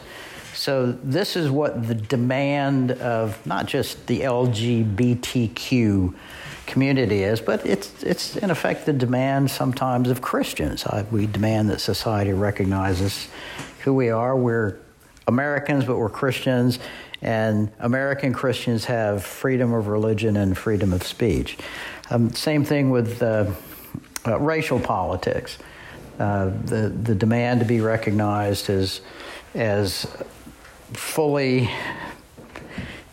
So, 0.54 0.92
this 0.92 1.38
is 1.38 1.50
what 1.50 1.88
the 1.88 1.96
demand 1.96 2.92
of 2.92 3.44
not 3.48 3.66
just 3.68 4.06
the 4.08 4.22
LGBTQ 4.22 6.14
community 6.68 7.24
is, 7.24 7.40
but 7.40 7.66
it's, 7.66 8.04
it's 8.04 8.36
in 8.36 8.52
effect 8.52 8.86
the 8.86 8.94
demand 8.94 9.50
sometimes 9.50 10.10
of 10.10 10.22
Christians. 10.22 10.86
we 11.10 11.26
demand 11.26 11.70
that 11.70 11.80
society 11.80 12.34
recognizes 12.34 13.30
who 13.80 13.94
we 13.94 14.10
are. 14.10 14.36
We're 14.36 14.78
Americans, 15.26 15.86
but 15.86 15.98
we're 15.98 16.10
Christians 16.10 16.80
and 17.22 17.72
American 17.80 18.34
Christians 18.34 18.86
have 18.86 19.24
freedom 19.24 19.74
of 19.74 19.88
religion 19.88 20.38
and 20.38 20.58
freedom 20.58 20.92
of 20.92 21.04
speech. 21.04 21.58
Um, 22.10 22.34
same 22.34 22.66
thing 22.66 22.90
with 22.90 23.22
uh, 23.22 23.52
uh, 24.26 24.40
racial 24.40 24.80
politics. 24.80 25.58
Uh, 26.20 26.52
the, 26.66 26.90
the 26.90 27.16
demand 27.16 27.60
to 27.62 27.66
be 27.66 27.80
recognized 27.82 28.70
as, 28.70 29.02
as 29.56 30.06
fully 30.94 31.70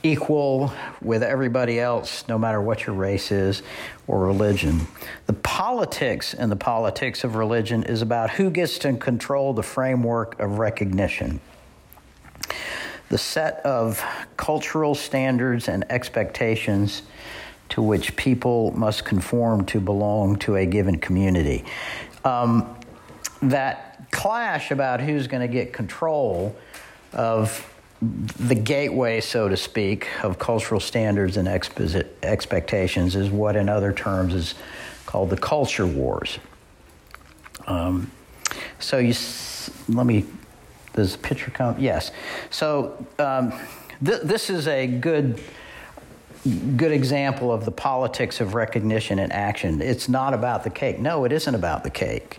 equal 0.03 0.73
with 1.03 1.23
everybody 1.23 1.81
else, 1.81 2.27
no 2.29 2.39
matter 2.39 2.61
what 2.61 2.87
your 2.87 2.95
race 2.95 3.31
is 3.31 3.63
or 4.07 4.25
religion. 4.25 4.87
The 5.27 5.33
politics 5.33 6.35
and 6.35 6.51
the 6.51 6.57
politics 6.57 7.25
of 7.25 7.35
religion 7.35 7.83
is 7.83 8.03
about 8.03 8.31
who 8.31 8.51
gets 8.51 8.79
to 8.81 8.93
control 8.95 9.53
the 9.53 9.63
framework 9.63 10.39
of 10.41 10.59
recognition 10.59 11.41
the 13.09 13.19
set 13.19 13.65
of 13.65 14.03
cultural 14.37 14.95
standards 14.95 15.69
and 15.69 15.85
expectations 15.91 17.03
to 17.71 17.83
which 17.83 18.17
people 18.17 18.73
must 18.73 19.05
conform 19.05 19.65
to 19.67 19.81
belong 19.81 20.37
to 20.37 20.57
a 20.57 20.67
given 20.67 20.99
community. 20.99 21.65
Um, 22.25 22.77
that 23.43 24.11
clash 24.11 24.71
about 24.71 25.01
who's 25.01 25.27
going 25.27 25.47
to 25.47 25.53
get 25.53 25.73
control 25.73 26.57
of 27.13 27.75
the 28.01 28.55
gateway, 28.55 29.21
so 29.21 29.49
to 29.49 29.57
speak, 29.57 30.07
of 30.23 30.39
cultural 30.39 30.81
standards 30.81 31.37
and 31.37 31.49
expectations 31.49 33.17
is 33.17 33.29
what, 33.31 33.57
in 33.57 33.69
other 33.69 33.93
terms, 33.93 34.35
is 34.35 34.55
called 35.05 35.31
the 35.31 35.37
culture 35.37 35.87
wars. 35.87 36.39
Um, 37.67 38.11
so 38.79 38.99
you 38.99 39.15
let 39.89 40.07
me 40.07 40.25
does 40.99 41.13
the 41.13 41.19
picture 41.19 41.51
come? 41.51 41.77
Yes. 41.79 42.11
So 42.51 43.05
um, 43.19 43.53
th- 44.05 44.23
this 44.23 44.51
is 44.51 44.69
a 44.69 44.87
good 44.87 45.41
good 46.77 46.93
example 46.93 47.53
of 47.53 47.65
the 47.65 47.71
politics 47.71 48.41
of 48.41 48.55
recognition 48.55 49.19
and 49.19 49.33
action. 49.33 49.83
It's 49.83 50.09
not 50.09 50.35
about 50.35 50.63
the 50.63 50.71
cake. 50.71 50.99
No, 50.99 51.25
it 51.25 51.33
isn't 51.33 51.55
about 51.55 51.83
the 51.83 51.91
cake. 51.91 52.39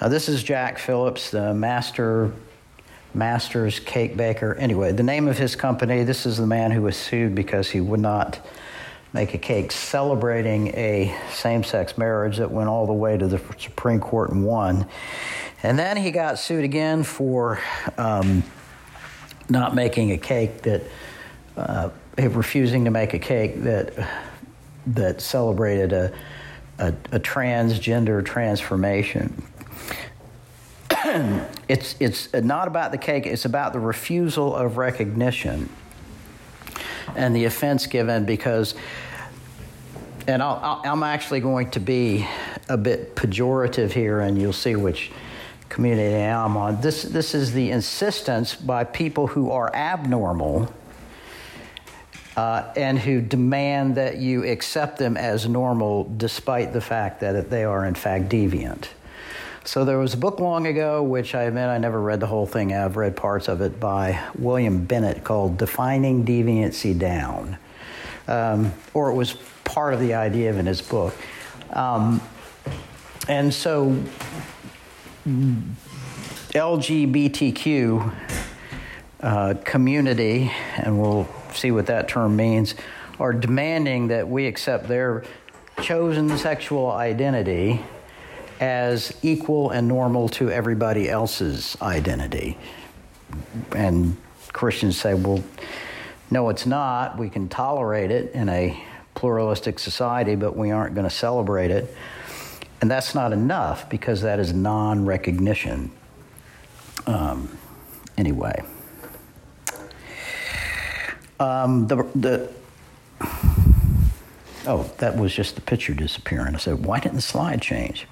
Uh, 0.00 0.08
this 0.08 0.28
is 0.28 0.42
Jack 0.42 0.78
Phillips, 0.78 1.30
the 1.30 1.52
master 1.52 2.32
Masters 3.12 3.80
Cake 3.80 4.16
Baker. 4.16 4.54
Anyway, 4.54 4.92
the 4.92 5.02
name 5.02 5.26
of 5.26 5.36
his 5.36 5.56
company, 5.56 6.04
this 6.04 6.26
is 6.26 6.36
the 6.36 6.46
man 6.46 6.70
who 6.70 6.82
was 6.82 6.96
sued 6.96 7.34
because 7.34 7.68
he 7.68 7.80
would 7.80 8.00
not 8.00 8.38
make 9.12 9.34
a 9.34 9.38
cake 9.38 9.72
celebrating 9.72 10.68
a 10.68 11.12
same 11.32 11.64
sex 11.64 11.98
marriage 11.98 12.36
that 12.36 12.50
went 12.50 12.68
all 12.68 12.86
the 12.86 12.92
way 12.92 13.16
to 13.16 13.26
the 13.26 13.40
Supreme 13.58 13.98
Court 13.98 14.30
and 14.30 14.44
won. 14.44 14.86
And 15.62 15.78
then 15.78 15.96
he 15.96 16.10
got 16.10 16.38
sued 16.38 16.64
again 16.64 17.02
for 17.02 17.60
um, 17.98 18.42
not 19.48 19.74
making 19.74 20.12
a 20.12 20.18
cake 20.18 20.62
that, 20.62 20.82
uh, 21.56 21.90
refusing 22.16 22.84
to 22.86 22.90
make 22.90 23.12
a 23.12 23.18
cake 23.18 23.62
that, 23.62 23.92
that 24.86 25.20
celebrated 25.20 25.92
a, 25.92 26.12
a, 26.78 26.88
a 27.12 27.20
transgender 27.20 28.24
transformation. 28.24 29.42
it's, 31.68 31.94
it's 32.00 32.32
not 32.32 32.66
about 32.66 32.90
the 32.90 32.98
cake, 32.98 33.26
it's 33.26 33.44
about 33.44 33.72
the 33.72 33.80
refusal 33.80 34.54
of 34.54 34.76
recognition 34.78 35.68
and 37.16 37.34
the 37.34 37.44
offense 37.44 37.86
given 37.86 38.24
because, 38.24 38.74
and 40.26 40.42
i 40.42 40.80
am 40.84 41.02
actually 41.02 41.40
going 41.40 41.70
to 41.70 41.80
be 41.80 42.26
a 42.68 42.76
bit 42.76 43.16
pejorative 43.16 43.90
here, 43.92 44.20
and 44.20 44.40
you'll 44.40 44.52
see 44.52 44.76
which 44.76 45.10
community 45.70 46.14
I'm 46.16 46.56
on. 46.56 46.80
This, 46.82 47.04
this 47.04 47.34
is 47.34 47.52
the 47.52 47.70
insistence 47.70 48.54
by 48.54 48.84
people 48.84 49.28
who 49.28 49.50
are 49.50 49.74
abnormal. 49.74 50.72
Uh, 52.36 52.72
and 52.76 52.98
who 52.98 53.20
demand 53.20 53.96
that 53.96 54.16
you 54.16 54.44
accept 54.44 54.98
them 54.98 55.16
as 55.16 55.46
normal 55.46 56.10
despite 56.16 56.72
the 56.72 56.80
fact 56.80 57.20
that 57.20 57.50
they 57.50 57.64
are 57.64 57.84
in 57.84 57.94
fact 57.94 58.28
deviant. 58.30 58.86
So 59.64 59.84
there 59.84 59.98
was 59.98 60.14
a 60.14 60.16
book 60.16 60.40
long 60.40 60.66
ago, 60.66 61.02
which 61.02 61.34
I 61.34 61.42
admit 61.42 61.68
I 61.68 61.76
never 61.76 62.00
read 62.00 62.20
the 62.20 62.26
whole 62.26 62.46
thing. 62.46 62.72
I've 62.72 62.96
read 62.96 63.14
parts 63.14 63.48
of 63.48 63.60
it 63.60 63.78
by 63.78 64.18
William 64.38 64.84
Bennett 64.84 65.22
called 65.22 65.58
"Defining 65.58 66.24
Deviancy 66.24 66.98
Down," 66.98 67.58
um, 68.26 68.72
or 68.94 69.10
it 69.10 69.14
was 69.14 69.34
part 69.64 69.92
of 69.92 70.00
the 70.00 70.14
idea 70.14 70.50
of 70.50 70.56
in 70.56 70.66
his 70.66 70.80
book. 70.80 71.14
Um, 71.72 72.22
and 73.28 73.52
so 73.52 74.02
LGBTQ 76.52 78.14
uh, 79.20 79.54
community, 79.64 80.50
and 80.76 81.00
we'll 81.00 81.28
see 81.52 81.70
what 81.70 81.86
that 81.86 82.08
term 82.08 82.36
means, 82.36 82.74
are 83.18 83.32
demanding 83.32 84.08
that 84.08 84.28
we 84.28 84.46
accept 84.46 84.88
their 84.88 85.24
chosen 85.82 86.36
sexual 86.38 86.90
identity 86.90 87.80
as 88.60 89.12
equal 89.22 89.70
and 89.70 89.88
normal 89.88 90.28
to 90.28 90.50
everybody 90.50 91.08
else's 91.08 91.76
identity. 91.80 92.58
And 93.74 94.16
Christians 94.52 94.98
say, 94.98 95.14
well, 95.14 95.42
no, 96.30 96.48
it's 96.48 96.66
not. 96.66 97.18
We 97.18 97.28
can 97.28 97.48
tolerate 97.48 98.10
it 98.10 98.32
in 98.32 98.48
a 98.48 98.82
pluralistic 99.14 99.78
society, 99.78 100.34
but 100.34 100.56
we 100.56 100.70
aren't 100.70 100.94
going 100.94 101.08
to 101.08 101.14
celebrate 101.14 101.70
it. 101.70 101.94
And 102.80 102.90
that's 102.90 103.14
not 103.14 103.32
enough 103.32 103.88
because 103.90 104.22
that 104.22 104.38
is 104.38 104.52
non 104.52 105.04
recognition. 105.04 105.90
Um, 107.06 107.56
anyway. 108.16 108.62
Um, 111.38 111.86
the, 111.86 112.06
the 112.14 112.50
Oh, 114.66 114.90
that 114.98 115.16
was 115.16 115.34
just 115.34 115.54
the 115.54 115.62
picture 115.62 115.94
disappearing. 115.94 116.54
I 116.54 116.58
said, 116.58 116.84
why 116.84 117.00
didn't 117.00 117.16
the 117.16 117.22
slide 117.22 117.62
change? 117.62 118.06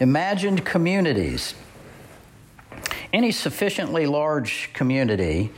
Imagined 0.00 0.64
communities. 0.64 1.54
Any 3.12 3.30
sufficiently 3.30 4.06
large 4.06 4.70
community, 4.72 5.52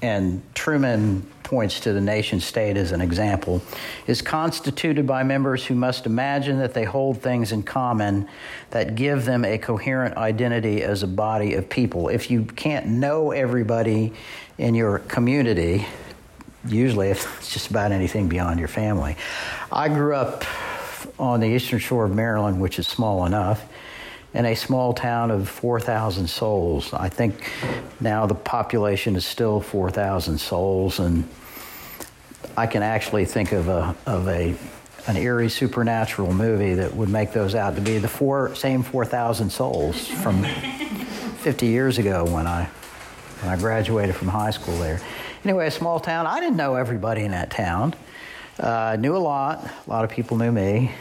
and 0.00 0.42
Trueman 0.54 1.22
points 1.54 1.78
to 1.78 1.92
the 1.92 2.00
nation 2.00 2.40
state 2.40 2.76
as 2.76 2.90
an 2.90 3.00
example, 3.00 3.62
is 4.08 4.20
constituted 4.20 5.06
by 5.06 5.22
members 5.22 5.64
who 5.64 5.76
must 5.76 6.04
imagine 6.04 6.58
that 6.58 6.74
they 6.74 6.82
hold 6.82 7.22
things 7.22 7.52
in 7.52 7.62
common 7.62 8.26
that 8.70 8.96
give 8.96 9.24
them 9.24 9.44
a 9.44 9.56
coherent 9.56 10.16
identity 10.16 10.82
as 10.82 11.04
a 11.04 11.06
body 11.06 11.54
of 11.54 11.68
people. 11.68 12.08
If 12.08 12.28
you 12.28 12.44
can't 12.44 12.86
know 12.86 13.30
everybody 13.30 14.12
in 14.58 14.74
your 14.74 14.98
community, 14.98 15.86
usually 16.66 17.10
it's 17.10 17.52
just 17.52 17.70
about 17.70 17.92
anything 17.92 18.28
beyond 18.28 18.58
your 18.58 18.66
family. 18.66 19.16
I 19.70 19.88
grew 19.88 20.16
up 20.16 20.44
on 21.20 21.38
the 21.38 21.46
eastern 21.46 21.78
shore 21.78 22.04
of 22.04 22.12
Maryland, 22.12 22.60
which 22.60 22.80
is 22.80 22.88
small 22.88 23.26
enough, 23.26 23.64
in 24.32 24.44
a 24.44 24.56
small 24.56 24.92
town 24.92 25.30
of 25.30 25.48
4,000 25.48 26.26
souls. 26.26 26.92
I 26.92 27.08
think 27.08 27.48
now 28.00 28.26
the 28.26 28.34
population 28.34 29.14
is 29.14 29.24
still 29.24 29.60
4,000 29.60 30.38
souls, 30.38 30.98
and 30.98 31.28
I 32.56 32.66
can 32.66 32.82
actually 32.82 33.24
think 33.24 33.52
of 33.52 33.68
a 33.68 33.94
of 34.06 34.28
a 34.28 34.54
an 35.06 35.16
eerie 35.16 35.50
supernatural 35.50 36.32
movie 36.32 36.74
that 36.74 36.94
would 36.94 37.10
make 37.10 37.32
those 37.32 37.54
out 37.54 37.74
to 37.76 37.80
be 37.80 37.98
the 37.98 38.08
four 38.08 38.54
same 38.54 38.82
4,000 38.82 39.50
souls 39.50 40.06
from 40.06 40.42
50 40.42 41.66
years 41.66 41.98
ago 41.98 42.24
when 42.24 42.46
I 42.46 42.64
when 43.40 43.52
I 43.52 43.56
graduated 43.56 44.16
from 44.16 44.28
high 44.28 44.50
school 44.50 44.76
there. 44.78 45.00
Anyway, 45.44 45.66
a 45.66 45.70
small 45.70 46.00
town. 46.00 46.26
I 46.26 46.40
didn't 46.40 46.56
know 46.56 46.76
everybody 46.76 47.22
in 47.22 47.32
that 47.32 47.50
town. 47.50 47.94
Uh, 48.58 48.96
knew 48.98 49.14
a 49.14 49.18
lot. 49.18 49.70
A 49.86 49.90
lot 49.90 50.04
of 50.04 50.10
people 50.10 50.38
knew 50.38 50.50
me. 50.50 50.92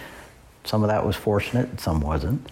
Some 0.66 0.84
of 0.84 0.90
that 0.90 1.06
was 1.06 1.16
fortunate, 1.16 1.80
some 1.80 2.02
wasn't. 2.02 2.50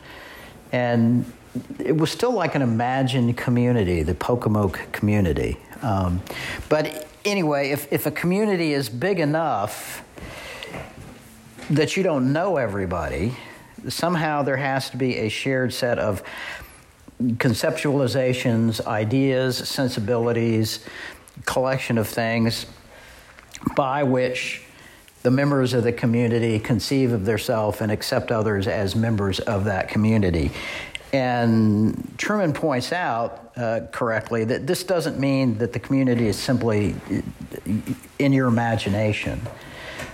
And 0.72 1.32
it 1.80 1.98
was 1.98 2.12
still 2.12 2.32
like 2.32 2.56
an 2.56 2.62
imagined 2.62 3.36
community, 3.38 4.04
the 4.04 4.16
Pocomoke 4.16 4.80
community. 4.92 5.58
Um, 5.82 6.22
but 6.70 7.08
anyway, 7.26 7.72
if, 7.72 7.92
if 7.92 8.06
a 8.06 8.12
community 8.12 8.74
is 8.74 8.90
big 8.90 9.20
enough 9.20 10.04
that 11.70 11.96
you 11.96 12.04
don't 12.04 12.34
know 12.34 12.58
everybody, 12.58 13.36
somehow 13.88 14.44
there 14.44 14.58
has 14.58 14.90
to 14.90 14.98
be 14.98 15.18
a 15.18 15.30
shared 15.30 15.74
set 15.74 16.00
of 16.00 16.24
conceptualizations, 17.22 18.86
ideas, 18.86 19.58
sensibilities, 19.58 20.86
collection 21.46 21.98
of 21.98 22.08
things 22.08 22.66
by 23.76 24.04
which 24.04 24.64
the 25.24 25.32
members 25.32 25.74
of 25.74 25.84
the 25.84 25.94
community 25.94 26.58
conceive 26.60 27.12
of 27.12 27.26
themselves 27.26 27.80
and 27.80 27.92
accept 27.92 28.32
others 28.32 28.68
as 28.68 28.96
members 28.96 29.40
of 29.40 29.66
that 29.66 29.88
community. 29.88 30.52
And 31.14 31.96
Trueman 32.18 32.54
points 32.54 32.94
out 32.94 33.52
uh, 33.58 33.82
correctly 33.92 34.46
that 34.46 34.66
this 34.66 34.84
doesn't 34.84 35.20
mean 35.20 35.58
that 35.58 35.74
the 35.74 35.80
community 35.80 36.28
is 36.28 36.38
simply 36.38 36.96
in 38.18 38.32
your 38.32 38.48
imagination. 38.48 39.42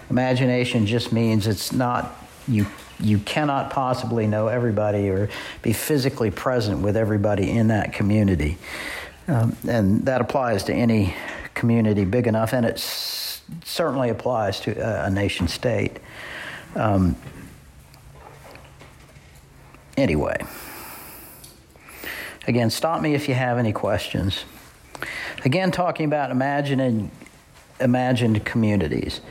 Imagination 0.09 0.87
just 0.87 1.13
means 1.13 1.45
it's 1.45 1.71
not 1.71 2.15
you. 2.47 2.65
You 2.99 3.19
cannot 3.19 3.69
possibly 3.69 4.25
know 4.25 4.47
everybody 4.47 5.09
or 5.09 5.29
be 5.61 5.71
physically 5.71 6.31
present 6.31 6.81
with 6.81 6.97
everybody 6.97 7.51
in 7.51 7.67
that 7.67 7.93
community. 7.93 8.57
Um, 9.27 9.55
and 9.67 10.05
that 10.05 10.19
applies 10.19 10.63
to 10.63 10.73
any 10.73 11.13
community 11.53 12.05
big 12.05 12.25
enough, 12.25 12.53
and 12.53 12.65
it 12.65 12.79
certainly 12.79 14.09
applies 14.09 14.59
to 14.61 14.71
a, 14.79 15.05
a 15.05 15.09
nation 15.11 15.47
state. 15.47 15.97
Um, 16.75 17.15
anyway, 19.95 20.37
again, 22.47 22.69
stop 22.69 23.01
me 23.01 23.13
if 23.13 23.27
you 23.29 23.35
have 23.35 23.57
any 23.57 23.73
questions. 23.73 24.45
Again, 25.45 25.71
talking 25.71 26.05
about 26.05 26.31
imagining 26.31 27.11
imagined 27.79 28.43
communities, 28.43 29.21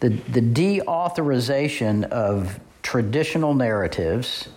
the 0.00 0.10
the 0.10 0.40
deauthorization 0.40 2.04
of 2.04 2.60
traditional 2.82 3.54
narratives, 3.54 4.48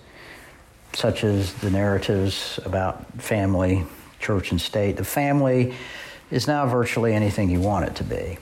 such 0.93 1.23
as 1.23 1.53
the 1.55 1.71
narratives 1.71 2.59
about 2.63 3.11
family 3.13 3.85
church 4.19 4.51
and 4.51 4.61
state. 4.61 4.97
The 4.97 5.03
family 5.03 5.73
is 6.29 6.47
now 6.47 6.67
virtually 6.67 7.13
anything 7.13 7.49
you 7.49 7.59
want 7.59 7.85
it 7.85 7.95
to 7.95 8.03
be. 8.03 8.37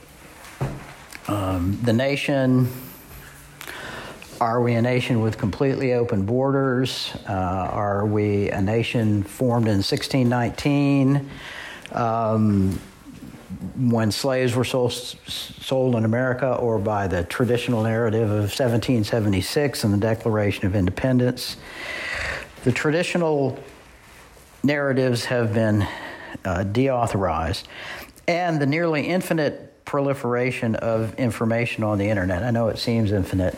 Um, 1.27 1.79
the 1.83 1.93
nation, 1.93 2.67
are 4.39 4.61
we 4.61 4.73
a 4.73 4.81
nation 4.81 5.21
with 5.21 5.37
completely 5.37 5.93
open 5.93 6.25
borders? 6.25 7.11
Uh, 7.27 7.33
are 7.33 8.05
we 8.05 8.49
a 8.49 8.61
nation 8.61 9.23
formed 9.23 9.67
in 9.67 9.77
1619 9.77 11.29
um, 11.91 12.79
when 13.75 14.11
slaves 14.11 14.55
were 14.55 14.63
sold, 14.63 14.91
sold 14.93 15.95
in 15.95 16.05
America, 16.05 16.53
or 16.55 16.77
by 16.77 17.07
the 17.07 17.23
traditional 17.23 17.83
narrative 17.83 18.29
of 18.29 18.51
1776 18.51 19.83
and 19.83 19.93
the 19.93 19.97
Declaration 19.97 20.67
of 20.67 20.75
Independence? 20.75 21.57
The 22.63 22.71
traditional 22.71 23.57
narratives 24.63 25.25
have 25.25 25.53
been 25.53 25.87
uh, 26.45 26.63
deauthorized, 26.65 27.63
and 28.27 28.61
the 28.61 28.65
nearly 28.65 29.07
infinite 29.07 29.85
proliferation 29.85 30.75
of 30.75 31.15
information 31.15 31.83
on 31.83 31.97
the 31.97 32.09
internet. 32.09 32.43
I 32.43 32.51
know 32.51 32.67
it 32.67 32.77
seems 32.77 33.11
infinite, 33.11 33.55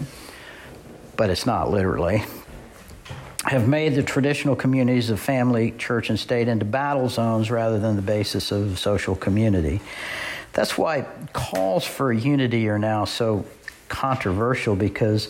but 1.19 1.29
it's 1.29 1.45
not 1.45 1.69
literally. 1.69 2.23
have 3.43 3.67
made 3.67 3.93
the 3.93 4.01
traditional 4.01 4.55
communities 4.55 5.09
of 5.09 5.19
family, 5.19 5.71
church, 5.71 6.09
and 6.09 6.17
state 6.17 6.47
into 6.47 6.63
battle 6.63 7.09
zones 7.09 7.51
rather 7.51 7.77
than 7.77 7.97
the 7.97 8.01
basis 8.01 8.53
of 8.53 8.79
social 8.79 9.17
community. 9.17 9.81
That's 10.53 10.77
why 10.77 11.05
calls 11.33 11.83
for 11.83 12.13
unity 12.13 12.69
are 12.69 12.79
now 12.79 13.03
so 13.03 13.43
controversial 13.89 14.77
because 14.77 15.29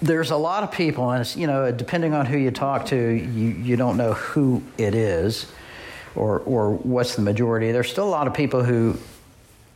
there's 0.00 0.30
a 0.30 0.36
lot 0.36 0.62
of 0.62 0.70
people, 0.70 1.10
and 1.10 1.22
it's, 1.22 1.36
you 1.36 1.48
know, 1.48 1.72
depending 1.72 2.14
on 2.14 2.24
who 2.24 2.38
you 2.38 2.52
talk 2.52 2.86
to, 2.86 2.96
you, 2.96 3.48
you 3.48 3.74
don't 3.74 3.96
know 3.96 4.12
who 4.12 4.62
it 4.78 4.94
is 4.94 5.50
or, 6.14 6.38
or 6.40 6.70
what's 6.70 7.16
the 7.16 7.22
majority. 7.22 7.72
There's 7.72 7.90
still 7.90 8.06
a 8.06 8.14
lot 8.18 8.28
of 8.28 8.34
people 8.34 8.62
who 8.62 8.96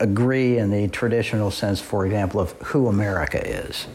agree 0.00 0.58
in 0.58 0.70
the 0.70 0.88
traditional 0.88 1.50
sense, 1.50 1.80
for 1.80 2.04
example, 2.04 2.40
of 2.40 2.52
who 2.62 2.88
America 2.88 3.44
is 3.46 3.86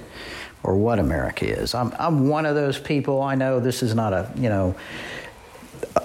or 0.63 0.75
what 0.75 0.99
America 0.99 1.45
is. 1.45 1.73
I'm, 1.73 1.93
I'm 1.99 2.27
one 2.27 2.45
of 2.45 2.55
those 2.55 2.79
people. 2.79 3.21
I 3.21 3.35
know 3.35 3.59
this 3.59 3.81
is 3.83 3.95
not 3.95 4.13
a, 4.13 4.31
you 4.35 4.49
know, 4.49 4.75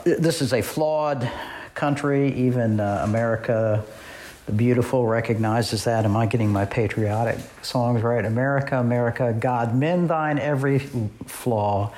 this 0.05 0.41
is 0.41 0.53
a 0.53 0.63
flawed 0.63 1.31
country. 1.75 2.33
Even 2.35 2.81
uh, 2.81 3.03
America, 3.05 3.85
the 4.47 4.53
beautiful, 4.53 5.07
recognizes 5.07 5.85
that. 5.85 6.05
Am 6.05 6.17
I 6.17 6.27
getting 6.27 6.51
my 6.51 6.65
patriotic 6.65 7.39
songs 7.63 8.03
right? 8.03 8.25
America, 8.25 8.79
America, 8.79 9.37
God, 9.39 9.75
mend 9.75 10.09
thine 10.09 10.39
every 10.39 10.79
flaw, 10.79 11.93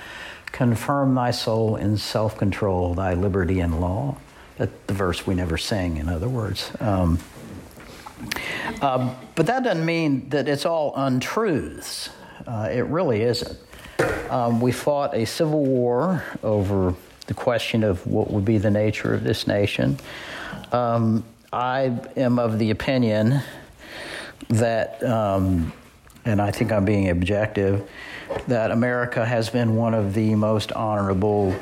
confirm 0.47 1.15
thy 1.15 1.31
soul 1.31 1.77
in 1.77 1.97
self 1.97 2.37
control, 2.37 2.95
thy 2.95 3.15
liberty 3.15 3.61
and 3.61 3.81
law. 3.81 4.17
That's 4.57 4.73
the 4.89 4.95
verse 4.95 5.25
we 5.25 5.37
never 5.37 5.57
sing, 5.57 5.99
in 5.99 6.09
other 6.09 6.29
words. 6.29 6.73
Um, 6.81 7.21
uh, 8.81 9.15
but 9.35 9.47
that 9.47 9.65
doesn't 9.65 9.85
mean 9.85 10.29
that 10.31 10.49
it's 10.49 10.67
all 10.67 10.93
untruths. 10.97 12.11
Uh, 12.47 12.69
it 12.71 12.85
really 12.87 13.23
isn't. 13.23 13.59
Um, 14.31 14.61
we 14.61 14.73
fought 14.73 15.15
a 15.15 15.25
civil 15.25 15.65
war 15.65 16.23
over 16.43 16.95
the 17.27 17.35
question 17.35 17.85
of 17.85 18.07
what 18.07 18.31
would 18.31 18.45
be 18.45 18.59
the 18.59 18.71
nature 18.71 19.15
of 19.15 19.25
this 19.25 19.47
nation. 19.47 19.99
Um, 20.73 21.25
I 21.53 21.99
am 22.17 22.39
of 22.39 22.59
the 22.59 22.71
opinion 22.71 23.41
that, 24.49 25.03
um, 25.03 25.73
and 26.25 26.41
I 26.41 26.51
think 26.51 26.73
I'm 26.73 26.85
being 26.85 27.09
objective, 27.09 27.89
that 28.47 28.71
America 28.71 29.25
has 29.25 29.49
been 29.49 29.77
one 29.77 29.95
of 29.95 30.15
the 30.15 30.35
most 30.35 30.73
honorable, 30.73 31.55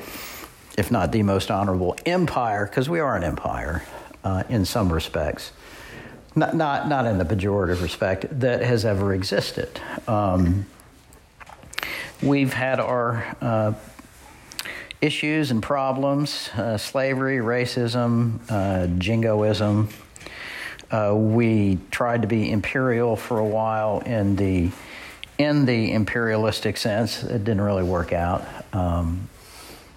if 0.77 0.90
not 0.90 1.12
the 1.12 1.23
most 1.23 1.51
honorable, 1.51 1.97
empire, 2.05 2.66
because 2.66 2.88
we 2.88 3.01
are 3.01 3.16
an 3.16 3.23
empire 3.23 3.83
uh, 4.25 4.42
in 4.49 4.64
some 4.64 4.92
respects. 4.92 5.53
Not, 6.37 6.55
not, 6.55 6.88
not 6.88 7.07
in 7.07 7.18
the 7.18 7.25
pejorative 7.25 7.83
respect 7.83 8.27
that 8.40 8.61
has 8.61 8.85
ever 8.85 9.14
existed. 9.14 9.81
Um, 10.07 10.66
We've 12.22 12.53
had 12.53 12.81
our 12.81 13.37
uh, 13.42 13.75
issues 15.03 15.51
and 15.51 15.62
problems 15.62 16.49
uh, 16.57 16.79
slavery, 16.79 17.38
racism, 17.38 18.40
uh, 18.49 18.87
jingoism. 18.99 19.90
Uh, 20.90 21.14
we 21.14 21.79
tried 21.90 22.22
to 22.22 22.29
be 22.29 22.51
imperial 22.51 23.16
for 23.16 23.38
a 23.38 23.44
while 23.44 23.99
in 24.01 24.37
the 24.37 24.70
in 25.37 25.66
the 25.66 25.92
imperialistic 25.92 26.79
sense. 26.79 27.22
It 27.22 27.44
didn't 27.44 27.61
really 27.61 27.83
work 27.83 28.14
out, 28.14 28.46
um, 28.72 29.29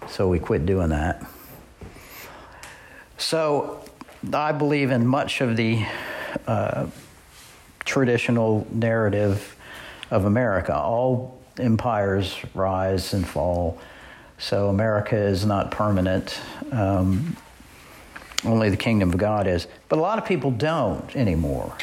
so 0.09 0.27
we 0.27 0.39
quit 0.39 0.65
doing 0.65 0.89
that. 0.89 1.25
So 3.17 3.81
I 4.33 4.51
believe 4.51 4.91
in 4.91 5.07
much 5.07 5.39
of 5.39 5.55
the 5.55 5.85
uh, 6.47 6.87
traditional 7.85 8.67
narrative 8.71 9.55
of 10.11 10.25
America. 10.25 10.75
All 10.75 11.39
empires 11.57 12.37
rise 12.53 13.13
and 13.13 13.27
fall. 13.27 13.79
So 14.37 14.69
America 14.69 15.15
is 15.17 15.45
not 15.45 15.71
permanent. 15.71 16.39
Um, 16.71 17.35
only 18.45 18.69
the 18.69 18.77
kingdom 18.77 19.09
of 19.09 19.17
God 19.17 19.47
is. 19.47 19.67
But 19.89 19.99
a 19.99 20.01
lot 20.01 20.17
of 20.17 20.25
people 20.25 20.51
don't 20.51 21.13
anymore. 21.15 21.75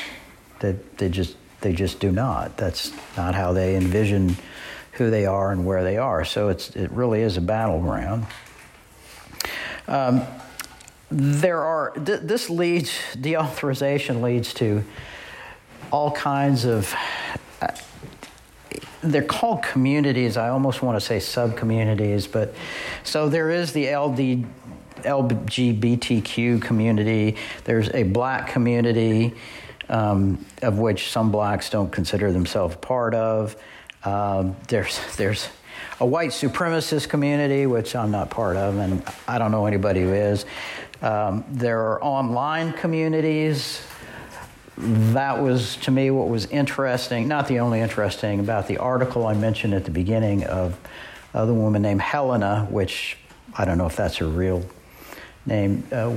They, 0.60 0.72
they 0.96 1.08
just 1.08 1.36
they 1.60 1.72
just 1.72 2.00
do 2.00 2.12
not. 2.12 2.56
That's 2.56 2.92
not 3.16 3.34
how 3.34 3.52
they 3.52 3.76
envision 3.76 4.36
who 4.92 5.10
they 5.10 5.26
are 5.26 5.52
and 5.52 5.66
where 5.66 5.84
they 5.84 5.98
are. 5.98 6.24
So 6.24 6.48
it's 6.48 6.70
it 6.70 6.90
really 6.90 7.22
is 7.22 7.36
a 7.36 7.40
battleground. 7.40 8.26
Um, 9.88 10.22
there 11.10 11.62
are 11.62 11.92
th- 11.92 12.20
this 12.22 12.50
leads 12.50 12.90
deauthorization 13.14 14.22
leads 14.22 14.52
to 14.54 14.82
all 15.92 16.10
kinds 16.10 16.64
of 16.64 16.94
they're 19.02 19.22
called 19.22 19.62
communities. 19.62 20.36
I 20.36 20.48
almost 20.48 20.82
want 20.82 20.98
to 20.98 21.04
say 21.04 21.20
sub 21.20 21.56
communities, 21.56 22.26
but 22.26 22.54
so 23.04 23.28
there 23.28 23.50
is 23.50 23.72
the 23.72 23.94
LD, 23.94 24.46
LGBTQ 25.02 26.60
community. 26.60 27.36
There's 27.64 27.88
a 27.90 28.02
black 28.02 28.48
community, 28.48 29.34
um, 29.88 30.44
of 30.62 30.78
which 30.78 31.10
some 31.10 31.30
blacks 31.30 31.70
don't 31.70 31.90
consider 31.90 32.32
themselves 32.32 32.76
part 32.76 33.14
of. 33.14 33.56
Um, 34.04 34.56
there's 34.68 34.98
there's 35.16 35.48
a 36.00 36.06
white 36.06 36.30
supremacist 36.30 37.08
community, 37.08 37.66
which 37.66 37.94
I'm 37.94 38.10
not 38.10 38.30
part 38.30 38.56
of, 38.56 38.76
and 38.78 39.02
I 39.26 39.38
don't 39.38 39.50
know 39.50 39.66
anybody 39.66 40.02
who 40.02 40.12
is. 40.12 40.44
Um, 41.02 41.44
there 41.50 41.80
are 41.80 42.02
online 42.02 42.72
communities 42.72 43.82
that 44.78 45.42
was 45.42 45.76
to 45.76 45.90
me 45.90 46.10
what 46.10 46.28
was 46.28 46.46
interesting, 46.46 47.28
not 47.28 47.48
the 47.48 47.60
only 47.60 47.80
interesting, 47.80 48.40
about 48.40 48.68
the 48.68 48.78
article 48.78 49.26
I 49.26 49.34
mentioned 49.34 49.74
at 49.74 49.84
the 49.84 49.90
beginning 49.90 50.44
of 50.44 50.78
the 51.32 51.54
woman 51.54 51.82
named 51.82 52.00
Helena, 52.00 52.66
which 52.70 53.18
I 53.56 53.64
don't 53.64 53.78
know 53.78 53.86
if 53.86 53.96
that's 53.96 54.16
her 54.16 54.26
real 54.26 54.64
name, 55.44 55.86
uh, 55.92 56.14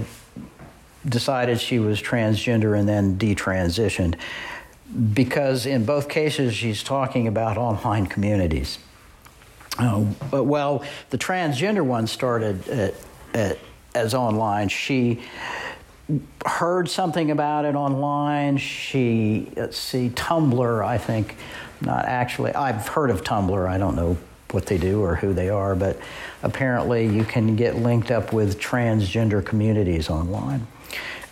decided 1.07 1.59
she 1.59 1.79
was 1.79 2.01
transgender 2.01 2.77
and 2.77 2.87
then 2.87 3.17
detransitioned. 3.17 4.15
Because 5.13 5.65
in 5.65 5.85
both 5.85 6.09
cases, 6.09 6.55
she's 6.55 6.81
talking 6.81 7.27
about 7.27 7.57
online 7.57 8.07
communities. 8.07 8.79
Uh, 9.77 10.05
but, 10.31 10.45
well, 10.45 10.83
the 11.11 11.17
transgender 11.17 11.85
one 11.85 12.07
started 12.07 12.67
at, 12.67 12.95
at, 13.33 13.57
as 13.95 14.13
online. 14.13 14.69
She 14.69 15.21
heard 16.45 16.89
something 16.89 17.31
about 17.31 17.65
it 17.65 17.75
online. 17.75 18.57
She, 18.57 19.51
let's 19.55 19.77
see, 19.77 20.09
Tumblr, 20.09 20.83
I 20.83 20.97
think, 20.97 21.35
not 21.81 22.05
actually, 22.05 22.53
I've 22.53 22.87
heard 22.87 23.09
of 23.09 23.23
Tumblr. 23.23 23.67
I 23.67 23.77
don't 23.77 23.95
know 23.95 24.17
what 24.51 24.65
they 24.65 24.77
do 24.77 25.01
or 25.03 25.15
who 25.15 25.33
they 25.33 25.49
are, 25.49 25.75
but 25.75 25.97
apparently 26.41 27.07
you 27.07 27.23
can 27.23 27.55
get 27.55 27.75
linked 27.75 28.09
up 28.09 28.33
with 28.33 28.59
transgender 28.59 29.45
communities 29.45 30.09
online. 30.09 30.65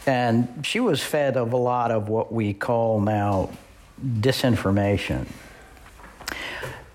And 0.06 0.66
she 0.66 0.80
was 0.80 1.04
fed 1.04 1.36
of 1.36 1.54
a 1.54 1.58
lot 1.58 1.92
of 1.92 2.08
what 2.08 2.32
we 2.32 2.54
call 2.54 3.02
now 3.02 3.50
disinformation. 4.02 5.26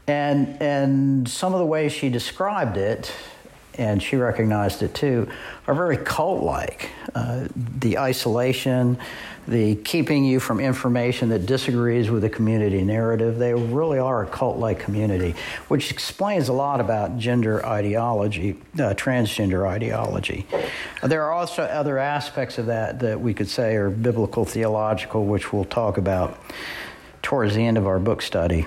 And, 0.07 0.61
and 0.63 1.29
some 1.29 1.53
of 1.53 1.59
the 1.59 1.67
ways 1.67 1.93
she 1.93 2.09
described 2.09 2.77
it 2.77 3.13
and 3.79 4.03
she 4.03 4.17
recognized 4.17 4.83
it 4.83 4.95
too, 4.95 5.29
are 5.67 5.75
very 5.75 5.97
cult 5.97 6.43
like. 6.43 6.91
Uh, 7.15 7.49
the 7.55 7.99
isolation, 7.99 8.99
the 9.49 9.77
keeping 9.77 10.25
you 10.25 10.39
from 10.39 10.61
information 10.61 11.29
that 11.31 11.47
disagrees 11.47 12.11
with 12.11 12.23
the 12.23 12.29
community 12.29 12.83
narrative, 12.83 13.39
they 13.39 13.55
really 13.55 13.99
are 13.99 14.23
a 14.23 14.27
cult 14.27 14.59
like 14.59 14.79
community, 14.79 15.35
which 15.69 15.91
explains 15.91 16.49
a 16.49 16.53
lot 16.53 16.81
about 16.81 17.19
gender 17.19 17.65
ideology, 17.67 18.57
uh, 18.75 18.95
transgender 18.95 19.67
ideology. 19.67 20.47
There 21.03 21.23
are 21.25 21.33
also 21.33 21.63
other 21.63 21.99
aspects 21.99 22.59
of 22.59 22.67
that 22.67 23.01
that 23.01 23.21
we 23.21 23.35
could 23.35 23.49
say 23.49 23.75
are 23.75 23.91
biblical 23.91 24.45
theological, 24.45 25.25
which 25.25 25.53
we'll 25.53 25.65
talk 25.65 25.99
about 25.99 26.39
towards 27.23 27.55
the 27.55 27.65
end 27.65 27.79
of 27.79 27.87
our 27.87 27.99
book 27.99 28.23
study. 28.23 28.67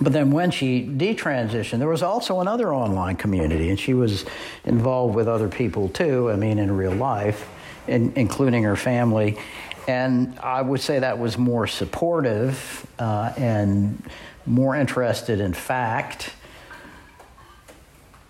But 0.00 0.12
then 0.12 0.30
when 0.30 0.50
she 0.50 0.84
detransitioned, 0.84 1.78
there 1.78 1.88
was 1.88 2.02
also 2.02 2.40
another 2.40 2.72
online 2.72 3.16
community, 3.16 3.68
and 3.68 3.78
she 3.78 3.94
was 3.94 4.24
involved 4.64 5.14
with 5.14 5.28
other 5.28 5.48
people 5.48 5.88
too, 5.90 6.30
I 6.30 6.36
mean, 6.36 6.58
in 6.58 6.74
real 6.76 6.94
life, 6.94 7.48
in, 7.86 8.12
including 8.16 8.62
her 8.62 8.76
family. 8.76 9.38
And 9.86 10.38
I 10.38 10.62
would 10.62 10.80
say 10.80 11.00
that 11.00 11.18
was 11.18 11.36
more 11.36 11.66
supportive 11.66 12.86
uh, 12.98 13.32
and 13.36 14.02
more 14.46 14.76
interested 14.76 15.40
in 15.40 15.52
fact. 15.52 16.34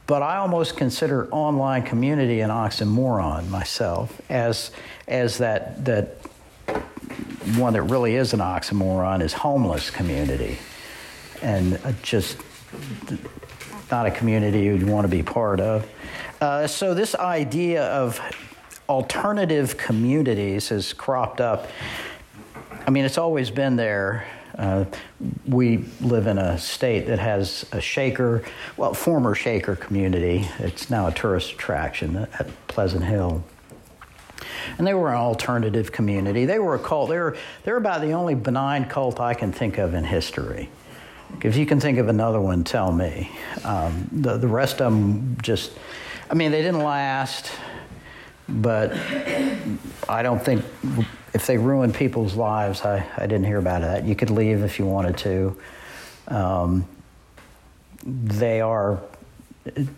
But 0.07 0.23
I 0.23 0.39
almost 0.39 0.77
consider 0.77 1.29
online 1.31 1.85
community 1.85 2.41
an 2.41 2.51
oxymoron 2.51 3.49
myself, 3.49 4.21
as, 4.29 4.73
as 5.07 5.39
that, 5.39 5.85
that 5.85 6.17
one 7.57 7.75
that 7.75 7.83
really 7.83 8.17
is 8.17 8.35
an 8.35 8.41
oxymoron 8.41 9.23
is 9.23 9.33
homeless 9.33 9.91
community 9.91 10.59
and 11.43 11.79
just 12.03 12.39
not 13.91 14.07
a 14.07 14.11
community 14.11 14.61
you'd 14.61 14.89
want 14.89 15.05
to 15.05 15.09
be 15.09 15.23
part 15.23 15.61
of. 15.61 15.89
Uh, 16.41 16.67
so, 16.67 16.95
this 16.95 17.15
idea 17.15 17.85
of 17.85 18.21
alternative 18.89 19.77
communities 19.77 20.71
has 20.71 20.93
cropped 20.93 21.41
up. 21.41 21.69
I 22.87 22.91
mean, 22.91 23.05
it's 23.05 23.19
always 23.19 23.51
been 23.51 23.77
there. 23.77 24.27
Uh, 24.59 24.85
we 25.47 25.85
live 26.01 26.27
in 26.27 26.37
a 26.39 26.59
state 26.59 27.07
that 27.07 27.19
has 27.19 27.65
a 27.73 27.81
Shaker, 27.81 28.45
well, 28.77 28.93
former 28.93 29.35
Shaker 29.35 29.77
community. 29.77 30.47
It's 30.59 30.91
now 30.91 31.07
a 31.07 31.13
tourist 31.13 31.53
attraction 31.53 32.17
at 32.17 32.49
Pleasant 32.69 33.05
Hill. 33.05 33.45
And 34.79 34.87
they 34.87 34.95
were 34.95 35.09
an 35.09 35.17
alternative 35.17 35.93
community. 35.93 36.45
They 36.45 36.59
were 36.59 36.75
a 36.75 36.79
cult. 36.79 37.09
They 37.09 37.19
were, 37.19 37.37
they 37.65 37.73
were 37.73 37.79
about 37.79 38.01
the 38.01 38.13
only 38.13 38.35
benign 38.35 38.87
cult 38.87 39.21
I 39.21 39.35
can 39.35 39.53
think 39.53 39.79
of 39.79 39.95
in 39.95 40.05
history. 40.05 40.69
If 41.41 41.57
you 41.57 41.67
can 41.67 41.81
think 41.81 41.99
of 41.99 42.09
another 42.09 42.41
one, 42.41 42.65
tell 42.65 42.93
me. 42.93 43.31
Um, 43.65 44.09
the, 44.13 44.37
the 44.37 44.49
rest 44.49 44.81
of 44.81 44.93
them 44.93 45.37
just, 45.43 45.73
I 46.31 46.35
mean, 46.35 46.53
they 46.53 46.63
didn't 46.63 46.83
last, 46.83 47.51
but 48.49 48.93
I 50.09 50.23
don't 50.23 50.45
think 50.45 50.65
if 51.35 51.47
they 51.47 51.59
ruined 51.59 51.95
people's 51.95 52.35
lives, 52.35 52.83
I, 52.83 53.07
I 53.17 53.23
didn't 53.23 53.45
hear 53.45 53.59
about 53.59 53.83
that. 53.83 54.05
You 54.05 54.15
could 54.15 54.31
leave 54.31 54.63
if 54.63 54.79
you 54.79 54.87
wanted 54.87 55.17
to. 55.19 55.61
Um, 56.29 56.87
they 58.05 58.61
are, 58.61 59.01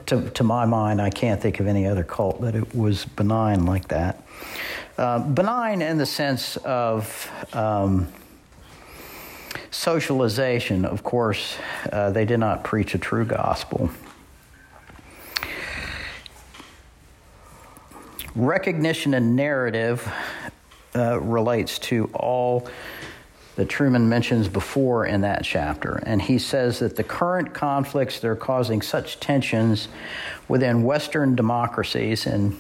to, 0.07 0.31
to 0.31 0.45
my 0.45 0.65
mind, 0.67 1.01
I 1.01 1.11
can't 1.11 1.41
think 1.41 1.61
of 1.61 1.67
any 1.67 1.87
other 1.87 2.05
cult 2.05 2.41
that 2.43 2.55
it 2.55 2.75
was 2.75 3.05
benign 3.05 3.67
like 3.67 3.89
that. 3.89 4.23
Uh, 4.97 5.19
benign 5.19 5.83
in 5.83 5.99
the 5.99 6.07
sense 6.07 6.57
of 6.59 7.31
um, 7.53 8.09
socialization, 9.75 10.85
of 10.85 11.03
course, 11.03 11.57
uh, 11.93 12.11
they 12.11 12.25
did 12.25 12.39
not 12.39 12.63
preach 12.63 12.95
a 12.95 12.99
true 12.99 13.25
gospel. 13.25 13.91
Recognition 18.37 19.15
and 19.15 19.35
narrative 19.37 20.11
uh, 20.95 21.21
relates 21.21 21.79
to 21.81 22.09
all 22.15 22.69
that 23.57 23.69
Trueman 23.69 24.07
mentions 24.07 24.49
before 24.49 25.07
in 25.07 25.21
that 25.21 25.45
chapter. 25.45 26.03
And 26.07 26.23
he 26.23 26.39
says 26.39 26.79
that 26.79 26.97
the 26.97 27.05
current 27.05 27.53
conflicts 27.53 28.21
that 28.21 28.29
are 28.29 28.37
causing 28.37 28.83
such 28.83 29.21
tensions 29.21 29.89
within 30.49 30.83
Western 30.83 31.37
democracies, 31.37 32.27
and 32.27 32.57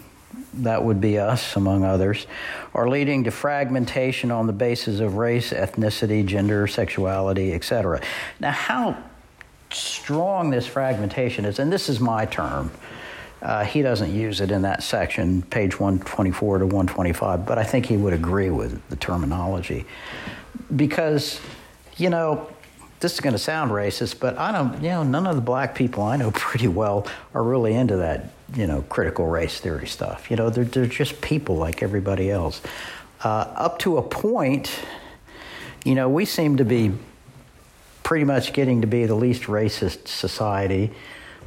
that 0.54 0.84
would 0.84 1.00
be 1.00 1.18
us, 1.18 1.56
among 1.56 1.84
others, 1.84 2.26
are 2.74 2.88
leading 2.88 3.24
to 3.24 3.30
fragmentation 3.30 4.30
on 4.30 4.46
the 4.46 4.52
basis 4.52 5.00
of 5.00 5.16
race, 5.16 5.52
ethnicity, 5.52 6.24
gender, 6.24 6.66
sexuality, 6.66 7.52
etc. 7.52 8.00
Now, 8.40 8.52
how 8.52 8.96
strong 9.70 10.50
this 10.50 10.66
fragmentation 10.66 11.44
is, 11.44 11.58
and 11.58 11.72
this 11.72 11.88
is 11.88 12.00
my 12.00 12.26
term. 12.26 12.70
Uh, 13.42 13.62
he 13.62 13.82
doesn't 13.82 14.14
use 14.14 14.40
it 14.40 14.50
in 14.50 14.62
that 14.62 14.82
section, 14.82 15.42
page 15.42 15.78
124 15.78 16.58
to 16.58 16.64
125, 16.64 17.44
but 17.44 17.58
I 17.58 17.64
think 17.64 17.84
he 17.84 17.96
would 17.96 18.14
agree 18.14 18.48
with 18.48 18.88
the 18.88 18.96
terminology. 18.96 19.84
Because, 20.74 21.40
you 21.98 22.08
know, 22.08 22.48
this 23.00 23.12
is 23.12 23.20
going 23.20 23.34
to 23.34 23.38
sound 23.38 23.70
racist, 23.70 24.18
but 24.18 24.38
I 24.38 24.50
don't, 24.50 24.82
you 24.82 24.88
know, 24.88 25.02
none 25.02 25.26
of 25.26 25.36
the 25.36 25.42
black 25.42 25.74
people 25.74 26.02
I 26.04 26.16
know 26.16 26.30
pretty 26.34 26.68
well 26.68 27.06
are 27.34 27.42
really 27.42 27.74
into 27.74 27.96
that, 27.96 28.30
you 28.54 28.66
know, 28.66 28.82
critical 28.82 29.26
race 29.26 29.60
theory 29.60 29.86
stuff. 29.86 30.30
You 30.30 30.36
know, 30.36 30.50
they're, 30.50 30.64
they're 30.64 30.86
just 30.86 31.20
people 31.20 31.56
like 31.56 31.82
everybody 31.82 32.30
else. 32.30 32.60
Uh, 33.22 33.52
up 33.56 33.78
to 33.80 33.96
a 33.96 34.02
point, 34.02 34.78
you 35.84 35.94
know, 35.94 36.08
we 36.08 36.24
seem 36.24 36.56
to 36.58 36.64
be 36.64 36.92
pretty 38.02 38.24
much 38.24 38.52
getting 38.52 38.82
to 38.82 38.86
be 38.86 39.06
the 39.06 39.14
least 39.14 39.44
racist 39.44 40.08
society 40.08 40.90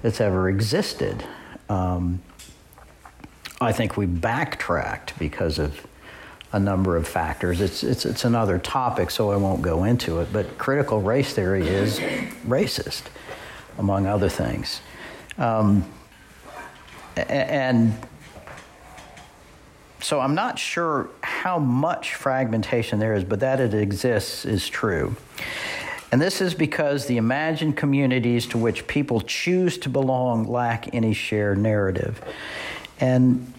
that's 0.01 0.19
ever 0.19 0.49
existed. 0.49 1.23
Um, 1.69 2.21
I 3.61 3.71
think 3.71 3.97
we 3.97 4.05
backtracked 4.05 5.17
because 5.17 5.59
of 5.59 5.85
a 6.53 6.59
number 6.59 6.95
of 6.95 7.07
factors. 7.07 7.61
It's, 7.61 7.83
it's, 7.83 8.05
it's 8.05 8.25
another 8.25 8.57
topic, 8.57 9.11
so 9.11 9.31
I 9.31 9.37
won't 9.37 9.61
go 9.61 9.83
into 9.83 10.19
it, 10.19 10.31
but 10.31 10.57
critical 10.57 11.01
race 11.01 11.33
theory 11.33 11.67
is 11.67 11.99
racist, 12.47 13.03
among 13.77 14.07
other 14.07 14.29
things. 14.29 14.81
Um, 15.37 15.85
and 17.17 17.93
so 20.01 20.19
I'm 20.19 20.35
not 20.35 20.59
sure 20.59 21.09
how 21.21 21.59
much 21.59 22.15
fragmentation 22.15 22.99
there 22.99 23.13
is, 23.13 23.23
but 23.23 23.39
that 23.39 23.59
it 23.59 23.73
exists 23.73 24.45
is 24.45 24.67
true. 24.69 25.15
And 26.11 26.21
this 26.21 26.39
is 26.39 26.53
because 26.53 27.07
the 27.07 27.17
imagined 27.17 27.75
communities 27.75 28.45
to 28.47 28.57
which 28.57 28.87
people 28.87 29.21
choose 29.21 29.77
to 29.79 29.89
belong 29.89 30.47
lack 30.47 30.93
any 30.93 31.13
shared 31.13 31.57
narrative. 31.57 32.21
And 32.99 33.53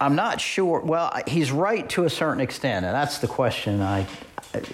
I'm 0.00 0.14
not 0.14 0.40
sure, 0.40 0.80
well, 0.80 1.12
he's 1.26 1.52
right 1.52 1.88
to 1.90 2.04
a 2.04 2.10
certain 2.10 2.40
extent, 2.40 2.86
and 2.86 2.94
that's 2.94 3.18
the 3.18 3.28
question 3.28 3.80
I. 3.80 4.06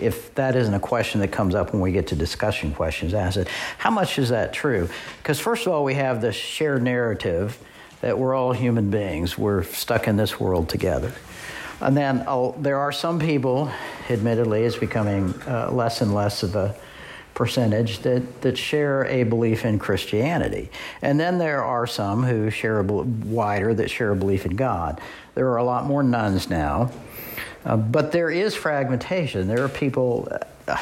If 0.01 0.35
that 0.35 0.57
isn't 0.57 0.75
a 0.75 0.81
question 0.81 1.21
that 1.21 1.33
comes 1.33 1.55
up 1.55 1.73
when 1.73 1.81
we 1.81 1.93
get 1.93 2.09
to 2.09 2.16
discussion 2.16 2.73
questions, 2.73 3.14
ask 3.14 3.37
it. 3.37 3.49
How 3.79 3.90
much 3.90 4.19
is 4.19 4.29
that 4.29 4.53
true? 4.53 4.88
Because, 5.19 5.40
first 5.40 5.66
of 5.66 5.73
all, 5.73 5.85
we 5.85 5.95
have 5.95 6.21
the 6.21 6.33
shared 6.33 6.83
narrative 6.83 7.59
that 8.01 8.19
we're 8.19 8.35
all 8.35 8.53
human 8.53 8.90
beings. 8.90 9.37
We're 9.37 9.62
stuck 9.62 10.09
in 10.09 10.16
this 10.16 10.40
world 10.40 10.69
together. 10.69 11.12
And 11.81 11.97
then 11.97 12.25
oh, 12.27 12.55
there 12.59 12.79
are 12.79 12.93
some 12.93 13.19
people, 13.19 13.71
admittedly, 14.09 14.64
it's 14.64 14.77
becoming 14.77 15.35
uh, 15.47 15.71
less 15.71 16.01
and 16.01 16.14
less 16.14 16.43
of 16.43 16.55
a 16.55 16.75
percentage 17.35 18.01
that, 18.01 18.43
that 18.43 18.59
share 18.59 19.07
a 19.07 19.23
belief 19.23 19.64
in 19.64 19.79
Christianity. 19.79 20.71
And 21.01 21.19
then 21.19 21.38
there 21.38 21.64
are 21.64 21.87
some 21.87 22.23
who 22.23 22.51
share 22.51 22.81
a 22.81 22.83
wider 22.83 23.73
that 23.73 23.90
share 23.90 24.11
a 24.11 24.16
belief 24.16 24.45
in 24.45 24.57
God. 24.57 25.01
There 25.35 25.49
are 25.49 25.57
a 25.57 25.64
lot 25.64 25.87
more 25.87 26.03
nones 26.03 26.51
now. 26.51 26.90
Uh, 27.64 27.77
but 27.77 28.12
there 28.12 28.31
is 28.31 28.55
fragmentation. 28.55 29.49
There 29.49 29.64
are 29.64 29.68
people. 29.68 30.29
Uh, 30.66 30.81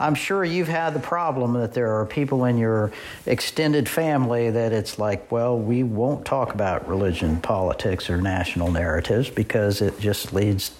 I'm 0.00 0.14
sure 0.14 0.44
you've 0.44 0.68
had 0.68 0.94
the 0.94 1.00
problem 1.00 1.54
that 1.54 1.74
there 1.74 1.98
are 1.98 2.06
people 2.06 2.44
in 2.44 2.56
your 2.56 2.92
extended 3.26 3.88
family 3.88 4.48
that 4.48 4.72
it's 4.72 4.96
like, 4.96 5.32
well, 5.32 5.58
we 5.58 5.82
won't 5.82 6.24
talk 6.24 6.54
about 6.54 6.88
religion, 6.88 7.40
politics, 7.40 8.08
or 8.08 8.20
national 8.20 8.70
narratives 8.70 9.28
because 9.28 9.82
it 9.82 9.98
just 9.98 10.32
leads 10.32 10.70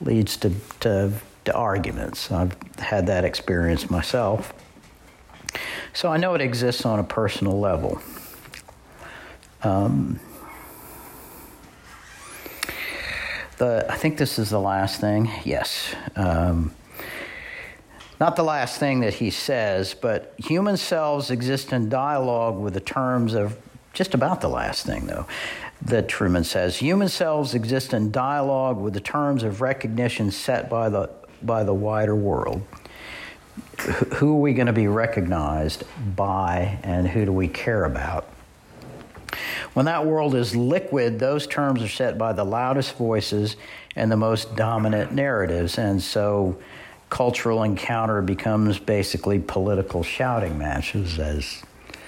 leads 0.00 0.36
to, 0.38 0.52
to, 0.80 1.12
to 1.44 1.54
arguments. 1.54 2.32
I've 2.32 2.56
had 2.78 3.06
that 3.06 3.24
experience 3.24 3.90
myself. 3.90 4.52
So 5.92 6.08
I 6.10 6.16
know 6.16 6.34
it 6.34 6.40
exists 6.40 6.86
on 6.86 6.98
a 6.98 7.04
personal 7.04 7.60
level. 7.60 8.00
Um, 9.62 10.18
the, 13.60 13.86
I 13.90 13.96
think 13.96 14.16
this 14.16 14.38
is 14.38 14.48
the 14.48 14.58
last 14.58 15.00
thing. 15.00 15.30
Yes. 15.44 15.94
Um, 16.16 16.74
not 18.18 18.34
the 18.34 18.42
last 18.42 18.80
thing 18.80 19.00
that 19.00 19.14
he 19.14 19.30
says, 19.30 19.94
but 19.94 20.34
human 20.38 20.78
selves 20.78 21.30
exist 21.30 21.72
in 21.72 21.90
dialogue 21.90 22.58
with 22.58 22.72
the 22.72 22.80
terms 22.80 23.34
of 23.34 23.58
just 23.92 24.14
about 24.14 24.40
the 24.40 24.48
last 24.48 24.86
thing, 24.86 25.06
though, 25.06 25.26
that 25.82 26.08
Trueman 26.08 26.44
says. 26.44 26.78
Human 26.78 27.08
selves 27.08 27.54
exist 27.54 27.92
in 27.92 28.10
dialogue 28.10 28.78
with 28.78 28.94
the 28.94 29.00
terms 29.00 29.42
of 29.42 29.60
recognition 29.60 30.30
set 30.30 30.70
by 30.70 30.88
the, 30.88 31.10
by 31.42 31.62
the 31.62 31.74
wider 31.74 32.16
world. 32.16 32.62
Who 34.14 34.36
are 34.36 34.40
we 34.40 34.54
going 34.54 34.68
to 34.68 34.72
be 34.72 34.88
recognized 34.88 35.84
by, 36.16 36.78
and 36.82 37.08
who 37.08 37.26
do 37.26 37.32
we 37.32 37.48
care 37.48 37.84
about? 37.84 38.26
When 39.74 39.86
that 39.86 40.04
world 40.04 40.34
is 40.34 40.56
liquid, 40.56 41.18
those 41.18 41.46
terms 41.46 41.82
are 41.82 41.88
set 41.88 42.18
by 42.18 42.32
the 42.32 42.44
loudest 42.44 42.96
voices 42.96 43.56
and 43.94 44.10
the 44.10 44.16
most 44.16 44.56
dominant 44.56 45.12
narratives. 45.12 45.78
And 45.78 46.02
so 46.02 46.58
cultural 47.08 47.62
encounter 47.62 48.22
becomes 48.22 48.78
basically 48.78 49.38
political 49.38 50.02
shouting 50.02 50.58
matches, 50.58 51.18
as 51.18 51.62
I'm 51.92 51.98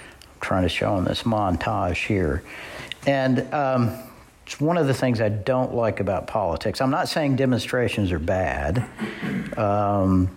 trying 0.40 0.62
to 0.62 0.68
show 0.68 0.96
in 0.98 1.04
this 1.04 1.22
montage 1.22 2.06
here. 2.06 2.42
And 3.06 3.52
um, 3.52 3.96
it's 4.46 4.60
one 4.60 4.76
of 4.76 4.86
the 4.86 4.94
things 4.94 5.20
I 5.20 5.28
don't 5.28 5.74
like 5.74 6.00
about 6.00 6.26
politics. 6.26 6.80
I'm 6.80 6.90
not 6.90 7.08
saying 7.08 7.36
demonstrations 7.36 8.10
are 8.12 8.18
bad. 8.18 8.84
Um, 9.56 10.36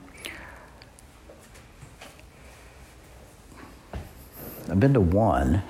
I've 4.70 4.80
been 4.80 4.94
to 4.94 5.02
one. 5.02 5.62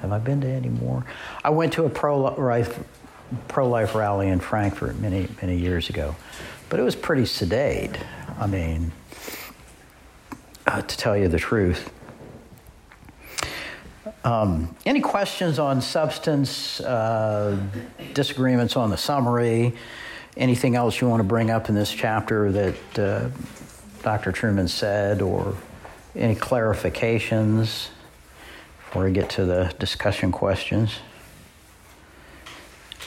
Have 0.00 0.12
I 0.12 0.18
been 0.18 0.40
to 0.42 0.48
any 0.48 0.68
more? 0.68 1.04
I 1.42 1.50
went 1.50 1.72
to 1.74 1.84
a 1.84 1.90
pro 1.90 2.20
life 2.20 2.78
pro 3.48 3.68
life 3.68 3.94
rally 3.94 4.28
in 4.28 4.40
Frankfurt 4.40 4.98
many 4.98 5.28
many 5.42 5.56
years 5.56 5.88
ago, 5.88 6.14
but 6.68 6.78
it 6.78 6.82
was 6.82 6.94
pretty 6.94 7.26
sedate. 7.26 7.96
I 8.38 8.46
mean, 8.46 8.92
uh, 10.66 10.82
to 10.82 10.96
tell 10.96 11.16
you 11.16 11.28
the 11.28 11.38
truth. 11.38 11.90
Um, 14.24 14.76
any 14.84 15.00
questions 15.00 15.58
on 15.58 15.80
substance, 15.80 16.80
uh, 16.80 17.58
disagreements 18.12 18.76
on 18.76 18.90
the 18.90 18.96
summary, 18.96 19.74
anything 20.36 20.74
else 20.74 21.00
you 21.00 21.08
want 21.08 21.20
to 21.20 21.24
bring 21.24 21.50
up 21.50 21.68
in 21.68 21.74
this 21.74 21.92
chapter 21.92 22.50
that 22.52 22.98
uh, 22.98 23.28
Dr. 24.02 24.32
Trueman 24.32 24.68
said, 24.68 25.22
or 25.22 25.56
any 26.14 26.34
clarifications 26.34 27.88
before 28.86 29.04
we 29.04 29.12
get 29.12 29.28
to 29.30 29.44
the 29.44 29.74
discussion 29.78 30.32
questions? 30.32 30.94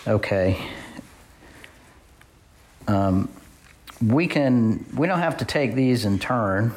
Okay. 0.08 0.58
Um, 2.88 3.30
we 4.06 4.28
can 4.28 4.86
we 4.96 5.08
don't 5.08 5.20
have 5.20 5.38
to 5.38 5.46
take 5.46 5.76
these 5.76 6.06
in 6.06 6.20
turn. 6.20 6.74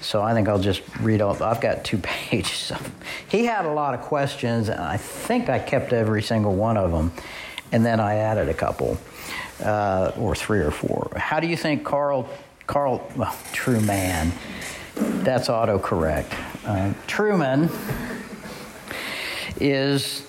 So 0.00 0.22
I 0.22 0.32
think 0.32 0.48
I'll 0.48 0.58
just 0.58 0.82
read 1.00 1.20
all. 1.20 1.40
I've 1.42 1.60
got 1.60 1.84
two 1.84 1.98
pages. 2.02 2.72
He 3.28 3.44
had 3.44 3.64
a 3.64 3.72
lot 3.72 3.94
of 3.94 4.00
questions, 4.00 4.68
and 4.68 4.80
I 4.80 4.96
think 4.96 5.48
I 5.48 5.58
kept 5.58 5.92
every 5.92 6.22
single 6.22 6.54
one 6.54 6.76
of 6.76 6.90
them, 6.90 7.12
and 7.70 7.84
then 7.84 8.00
I 8.00 8.16
added 8.16 8.48
a 8.48 8.54
couple, 8.54 8.96
uh, 9.62 10.12
or 10.16 10.34
three 10.34 10.60
or 10.60 10.70
four. 10.70 11.12
How 11.16 11.38
do 11.40 11.46
you 11.46 11.56
think 11.56 11.84
Carl 11.84 12.28
Carl 12.66 13.06
well, 13.16 13.36
Trueman? 13.52 14.32
That's 14.94 15.48
autocorrect. 15.48 16.34
Uh, 16.70 16.94
Trueman 17.08 17.68
is 19.60 20.24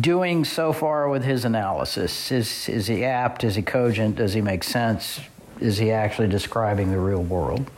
doing 0.00 0.44
so 0.44 0.72
far 0.72 1.08
with 1.08 1.24
his 1.24 1.44
analysis? 1.44 2.30
Is, 2.30 2.68
is 2.68 2.86
he 2.86 3.04
apt? 3.04 3.42
Is 3.42 3.56
he 3.56 3.62
cogent? 3.62 4.14
Does 4.14 4.34
he 4.34 4.40
make 4.40 4.62
sense? 4.62 5.18
Is 5.58 5.76
he 5.76 5.90
actually 5.90 6.28
describing 6.28 6.92
the 6.92 7.00
real 7.00 7.24
world? 7.24 7.68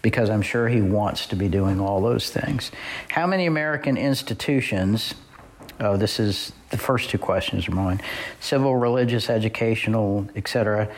Because 0.00 0.30
I'm 0.30 0.40
sure 0.40 0.68
he 0.68 0.80
wants 0.80 1.26
to 1.26 1.36
be 1.36 1.48
doing 1.48 1.80
all 1.80 2.00
those 2.00 2.30
things. 2.30 2.70
How 3.10 3.26
many 3.26 3.44
American 3.44 3.98
institutions, 3.98 5.14
oh, 5.80 5.98
this 5.98 6.18
is 6.18 6.52
the 6.70 6.78
first 6.78 7.10
two 7.10 7.18
questions 7.18 7.68
are 7.68 7.72
mine 7.72 8.00
civil, 8.40 8.74
religious, 8.74 9.28
educational, 9.28 10.26
etc. 10.34 10.88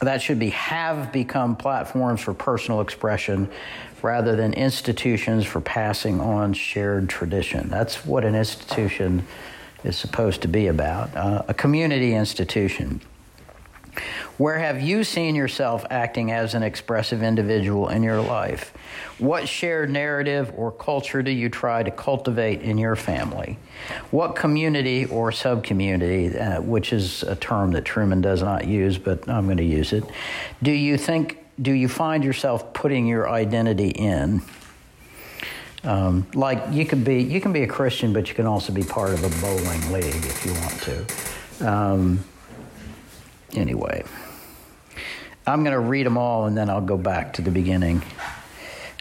that 0.00 0.22
should 0.22 0.38
be 0.38 0.50
have 0.50 1.12
become 1.12 1.56
platforms 1.56 2.20
for 2.20 2.34
personal 2.34 2.80
expression 2.80 3.50
rather 4.02 4.36
than 4.36 4.52
institutions 4.54 5.44
for 5.44 5.60
passing 5.60 6.20
on 6.20 6.52
shared 6.52 7.08
tradition. 7.08 7.68
That's 7.68 8.06
what 8.06 8.24
an 8.24 8.34
institution 8.34 9.26
is 9.84 9.96
supposed 9.96 10.42
to 10.42 10.48
be 10.48 10.68
about 10.68 11.16
uh, 11.16 11.42
a 11.48 11.54
community 11.54 12.14
institution. 12.14 13.00
Where 14.36 14.58
have 14.58 14.80
you 14.80 15.04
seen 15.04 15.34
yourself 15.34 15.84
acting 15.90 16.30
as 16.30 16.54
an 16.54 16.62
expressive 16.62 17.22
individual 17.22 17.88
in 17.88 18.02
your 18.02 18.20
life? 18.20 18.72
What 19.18 19.48
shared 19.48 19.90
narrative 19.90 20.52
or 20.56 20.70
culture 20.70 21.22
do 21.22 21.30
you 21.30 21.48
try 21.48 21.82
to 21.82 21.90
cultivate 21.90 22.62
in 22.62 22.78
your 22.78 22.96
family? 22.96 23.58
What 24.10 24.36
community 24.36 25.06
or 25.06 25.30
subcommunity, 25.30 26.40
uh, 26.40 26.60
which 26.60 26.92
is 26.92 27.22
a 27.24 27.36
term 27.36 27.72
that 27.72 27.84
Trueman 27.84 28.22
does 28.22 28.42
not 28.42 28.66
use, 28.66 28.98
but 28.98 29.28
I'm 29.28 29.46
going 29.46 29.56
to 29.56 29.64
use 29.64 29.92
it, 29.92 30.04
do 30.62 30.72
you 30.72 30.96
think 30.96 31.38
do 31.60 31.72
you 31.72 31.88
find 31.88 32.22
yourself 32.22 32.72
putting 32.72 33.06
your 33.06 33.28
identity 33.28 33.88
in? 33.88 34.42
Um, 35.84 36.26
like 36.34 36.62
you 36.70 36.84
could 36.86 37.04
be, 37.04 37.22
you 37.22 37.40
can 37.40 37.52
be 37.52 37.62
a 37.62 37.66
Christian, 37.66 38.12
but 38.12 38.28
you 38.28 38.34
can 38.34 38.46
also 38.46 38.72
be 38.72 38.82
part 38.82 39.10
of 39.10 39.24
a 39.24 39.40
bowling 39.40 39.92
league 39.92 40.24
if 40.24 40.44
you 40.44 40.52
want 40.52 40.82
to. 40.82 41.68
Um, 41.68 42.24
anyway, 43.54 44.04
I'm 45.46 45.62
going 45.64 45.72
to 45.72 45.80
read 45.80 46.06
them 46.06 46.18
all, 46.18 46.46
and 46.46 46.56
then 46.56 46.68
I'll 46.68 46.80
go 46.80 46.98
back 46.98 47.34
to 47.34 47.42
the 47.42 47.50
beginning. 47.50 48.02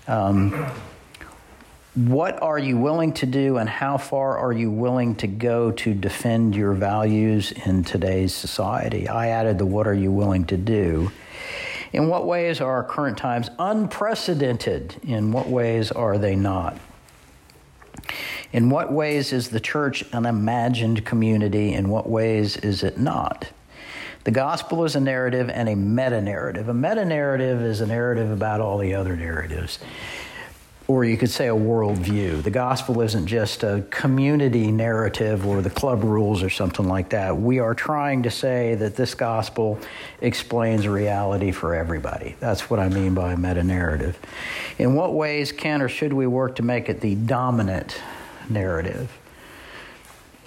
Um, 0.07 0.71
what 1.95 2.41
are 2.41 2.59
you 2.59 2.77
willing 2.77 3.13
to 3.13 3.25
do, 3.25 3.57
and 3.57 3.67
how 3.67 3.97
far 3.97 4.37
are 4.37 4.53
you 4.53 4.69
willing 4.69 5.15
to 5.15 5.27
go 5.27 5.71
to 5.71 5.93
defend 5.93 6.55
your 6.55 6.73
values 6.73 7.51
in 7.51 7.83
today's 7.83 8.33
society? 8.33 9.07
I 9.07 9.29
added 9.29 9.57
the 9.57 9.65
"What 9.65 9.87
are 9.87 9.95
you 9.95 10.11
willing 10.11 10.45
to 10.45 10.57
do." 10.57 11.11
In 11.93 12.07
what 12.07 12.27
ways 12.27 12.61
are 12.61 12.71
our 12.71 12.83
current 12.83 13.17
times 13.17 13.49
unprecedented? 13.57 14.97
In 15.03 15.31
what 15.31 15.47
ways 15.47 15.91
are 15.91 16.17
they 16.17 16.35
not? 16.35 16.77
In 18.53 18.69
what 18.69 18.91
ways 18.91 19.33
is 19.33 19.49
the 19.49 19.59
church 19.59 20.03
an 20.13 20.25
imagined 20.25 21.05
community? 21.05 21.73
In 21.73 21.89
what 21.89 22.09
ways 22.09 22.57
is 22.57 22.83
it 22.83 22.99
not? 22.99 23.49
The 24.27 24.31
gospel 24.31 24.83
is 24.83 24.97
a 24.97 24.99
narrative 24.99 25.49
and 25.49 25.69
a 25.69 25.75
meta 25.77 26.19
narrative. 26.19 26.67
A 26.67 26.73
meta 26.73 27.05
narrative 27.05 27.61
is 27.61 27.79
a 27.79 27.85
narrative 27.85 28.29
about 28.29 28.59
all 28.59 28.77
the 28.77 28.93
other 28.93 29.15
narratives 29.15 29.79
or 30.89 31.05
you 31.05 31.15
could 31.15 31.29
say 31.29 31.47
a 31.47 31.55
worldview. 31.55 32.43
The 32.43 32.51
gospel 32.51 32.99
isn't 32.99 33.27
just 33.27 33.63
a 33.63 33.85
community 33.89 34.69
narrative 34.69 35.47
or 35.47 35.61
the 35.61 35.69
club 35.69 36.03
rules 36.03 36.43
or 36.43 36.49
something 36.49 36.89
like 36.89 37.09
that. 37.11 37.37
We 37.37 37.59
are 37.59 37.73
trying 37.73 38.23
to 38.23 38.29
say 38.29 38.75
that 38.75 38.97
this 38.97 39.13
gospel 39.13 39.79
explains 40.19 40.89
reality 40.89 41.51
for 41.51 41.73
everybody. 41.73 42.35
That's 42.41 42.69
what 42.69 42.81
I 42.81 42.89
mean 42.89 43.13
by 43.13 43.31
a 43.31 43.37
meta 43.37 43.63
narrative. 43.63 44.19
In 44.77 44.93
what 44.93 45.13
ways 45.13 45.53
can 45.53 45.81
or 45.81 45.87
should 45.87 46.11
we 46.11 46.27
work 46.27 46.57
to 46.57 46.63
make 46.63 46.89
it 46.89 46.99
the 46.99 47.15
dominant 47.15 48.01
narrative? 48.49 49.09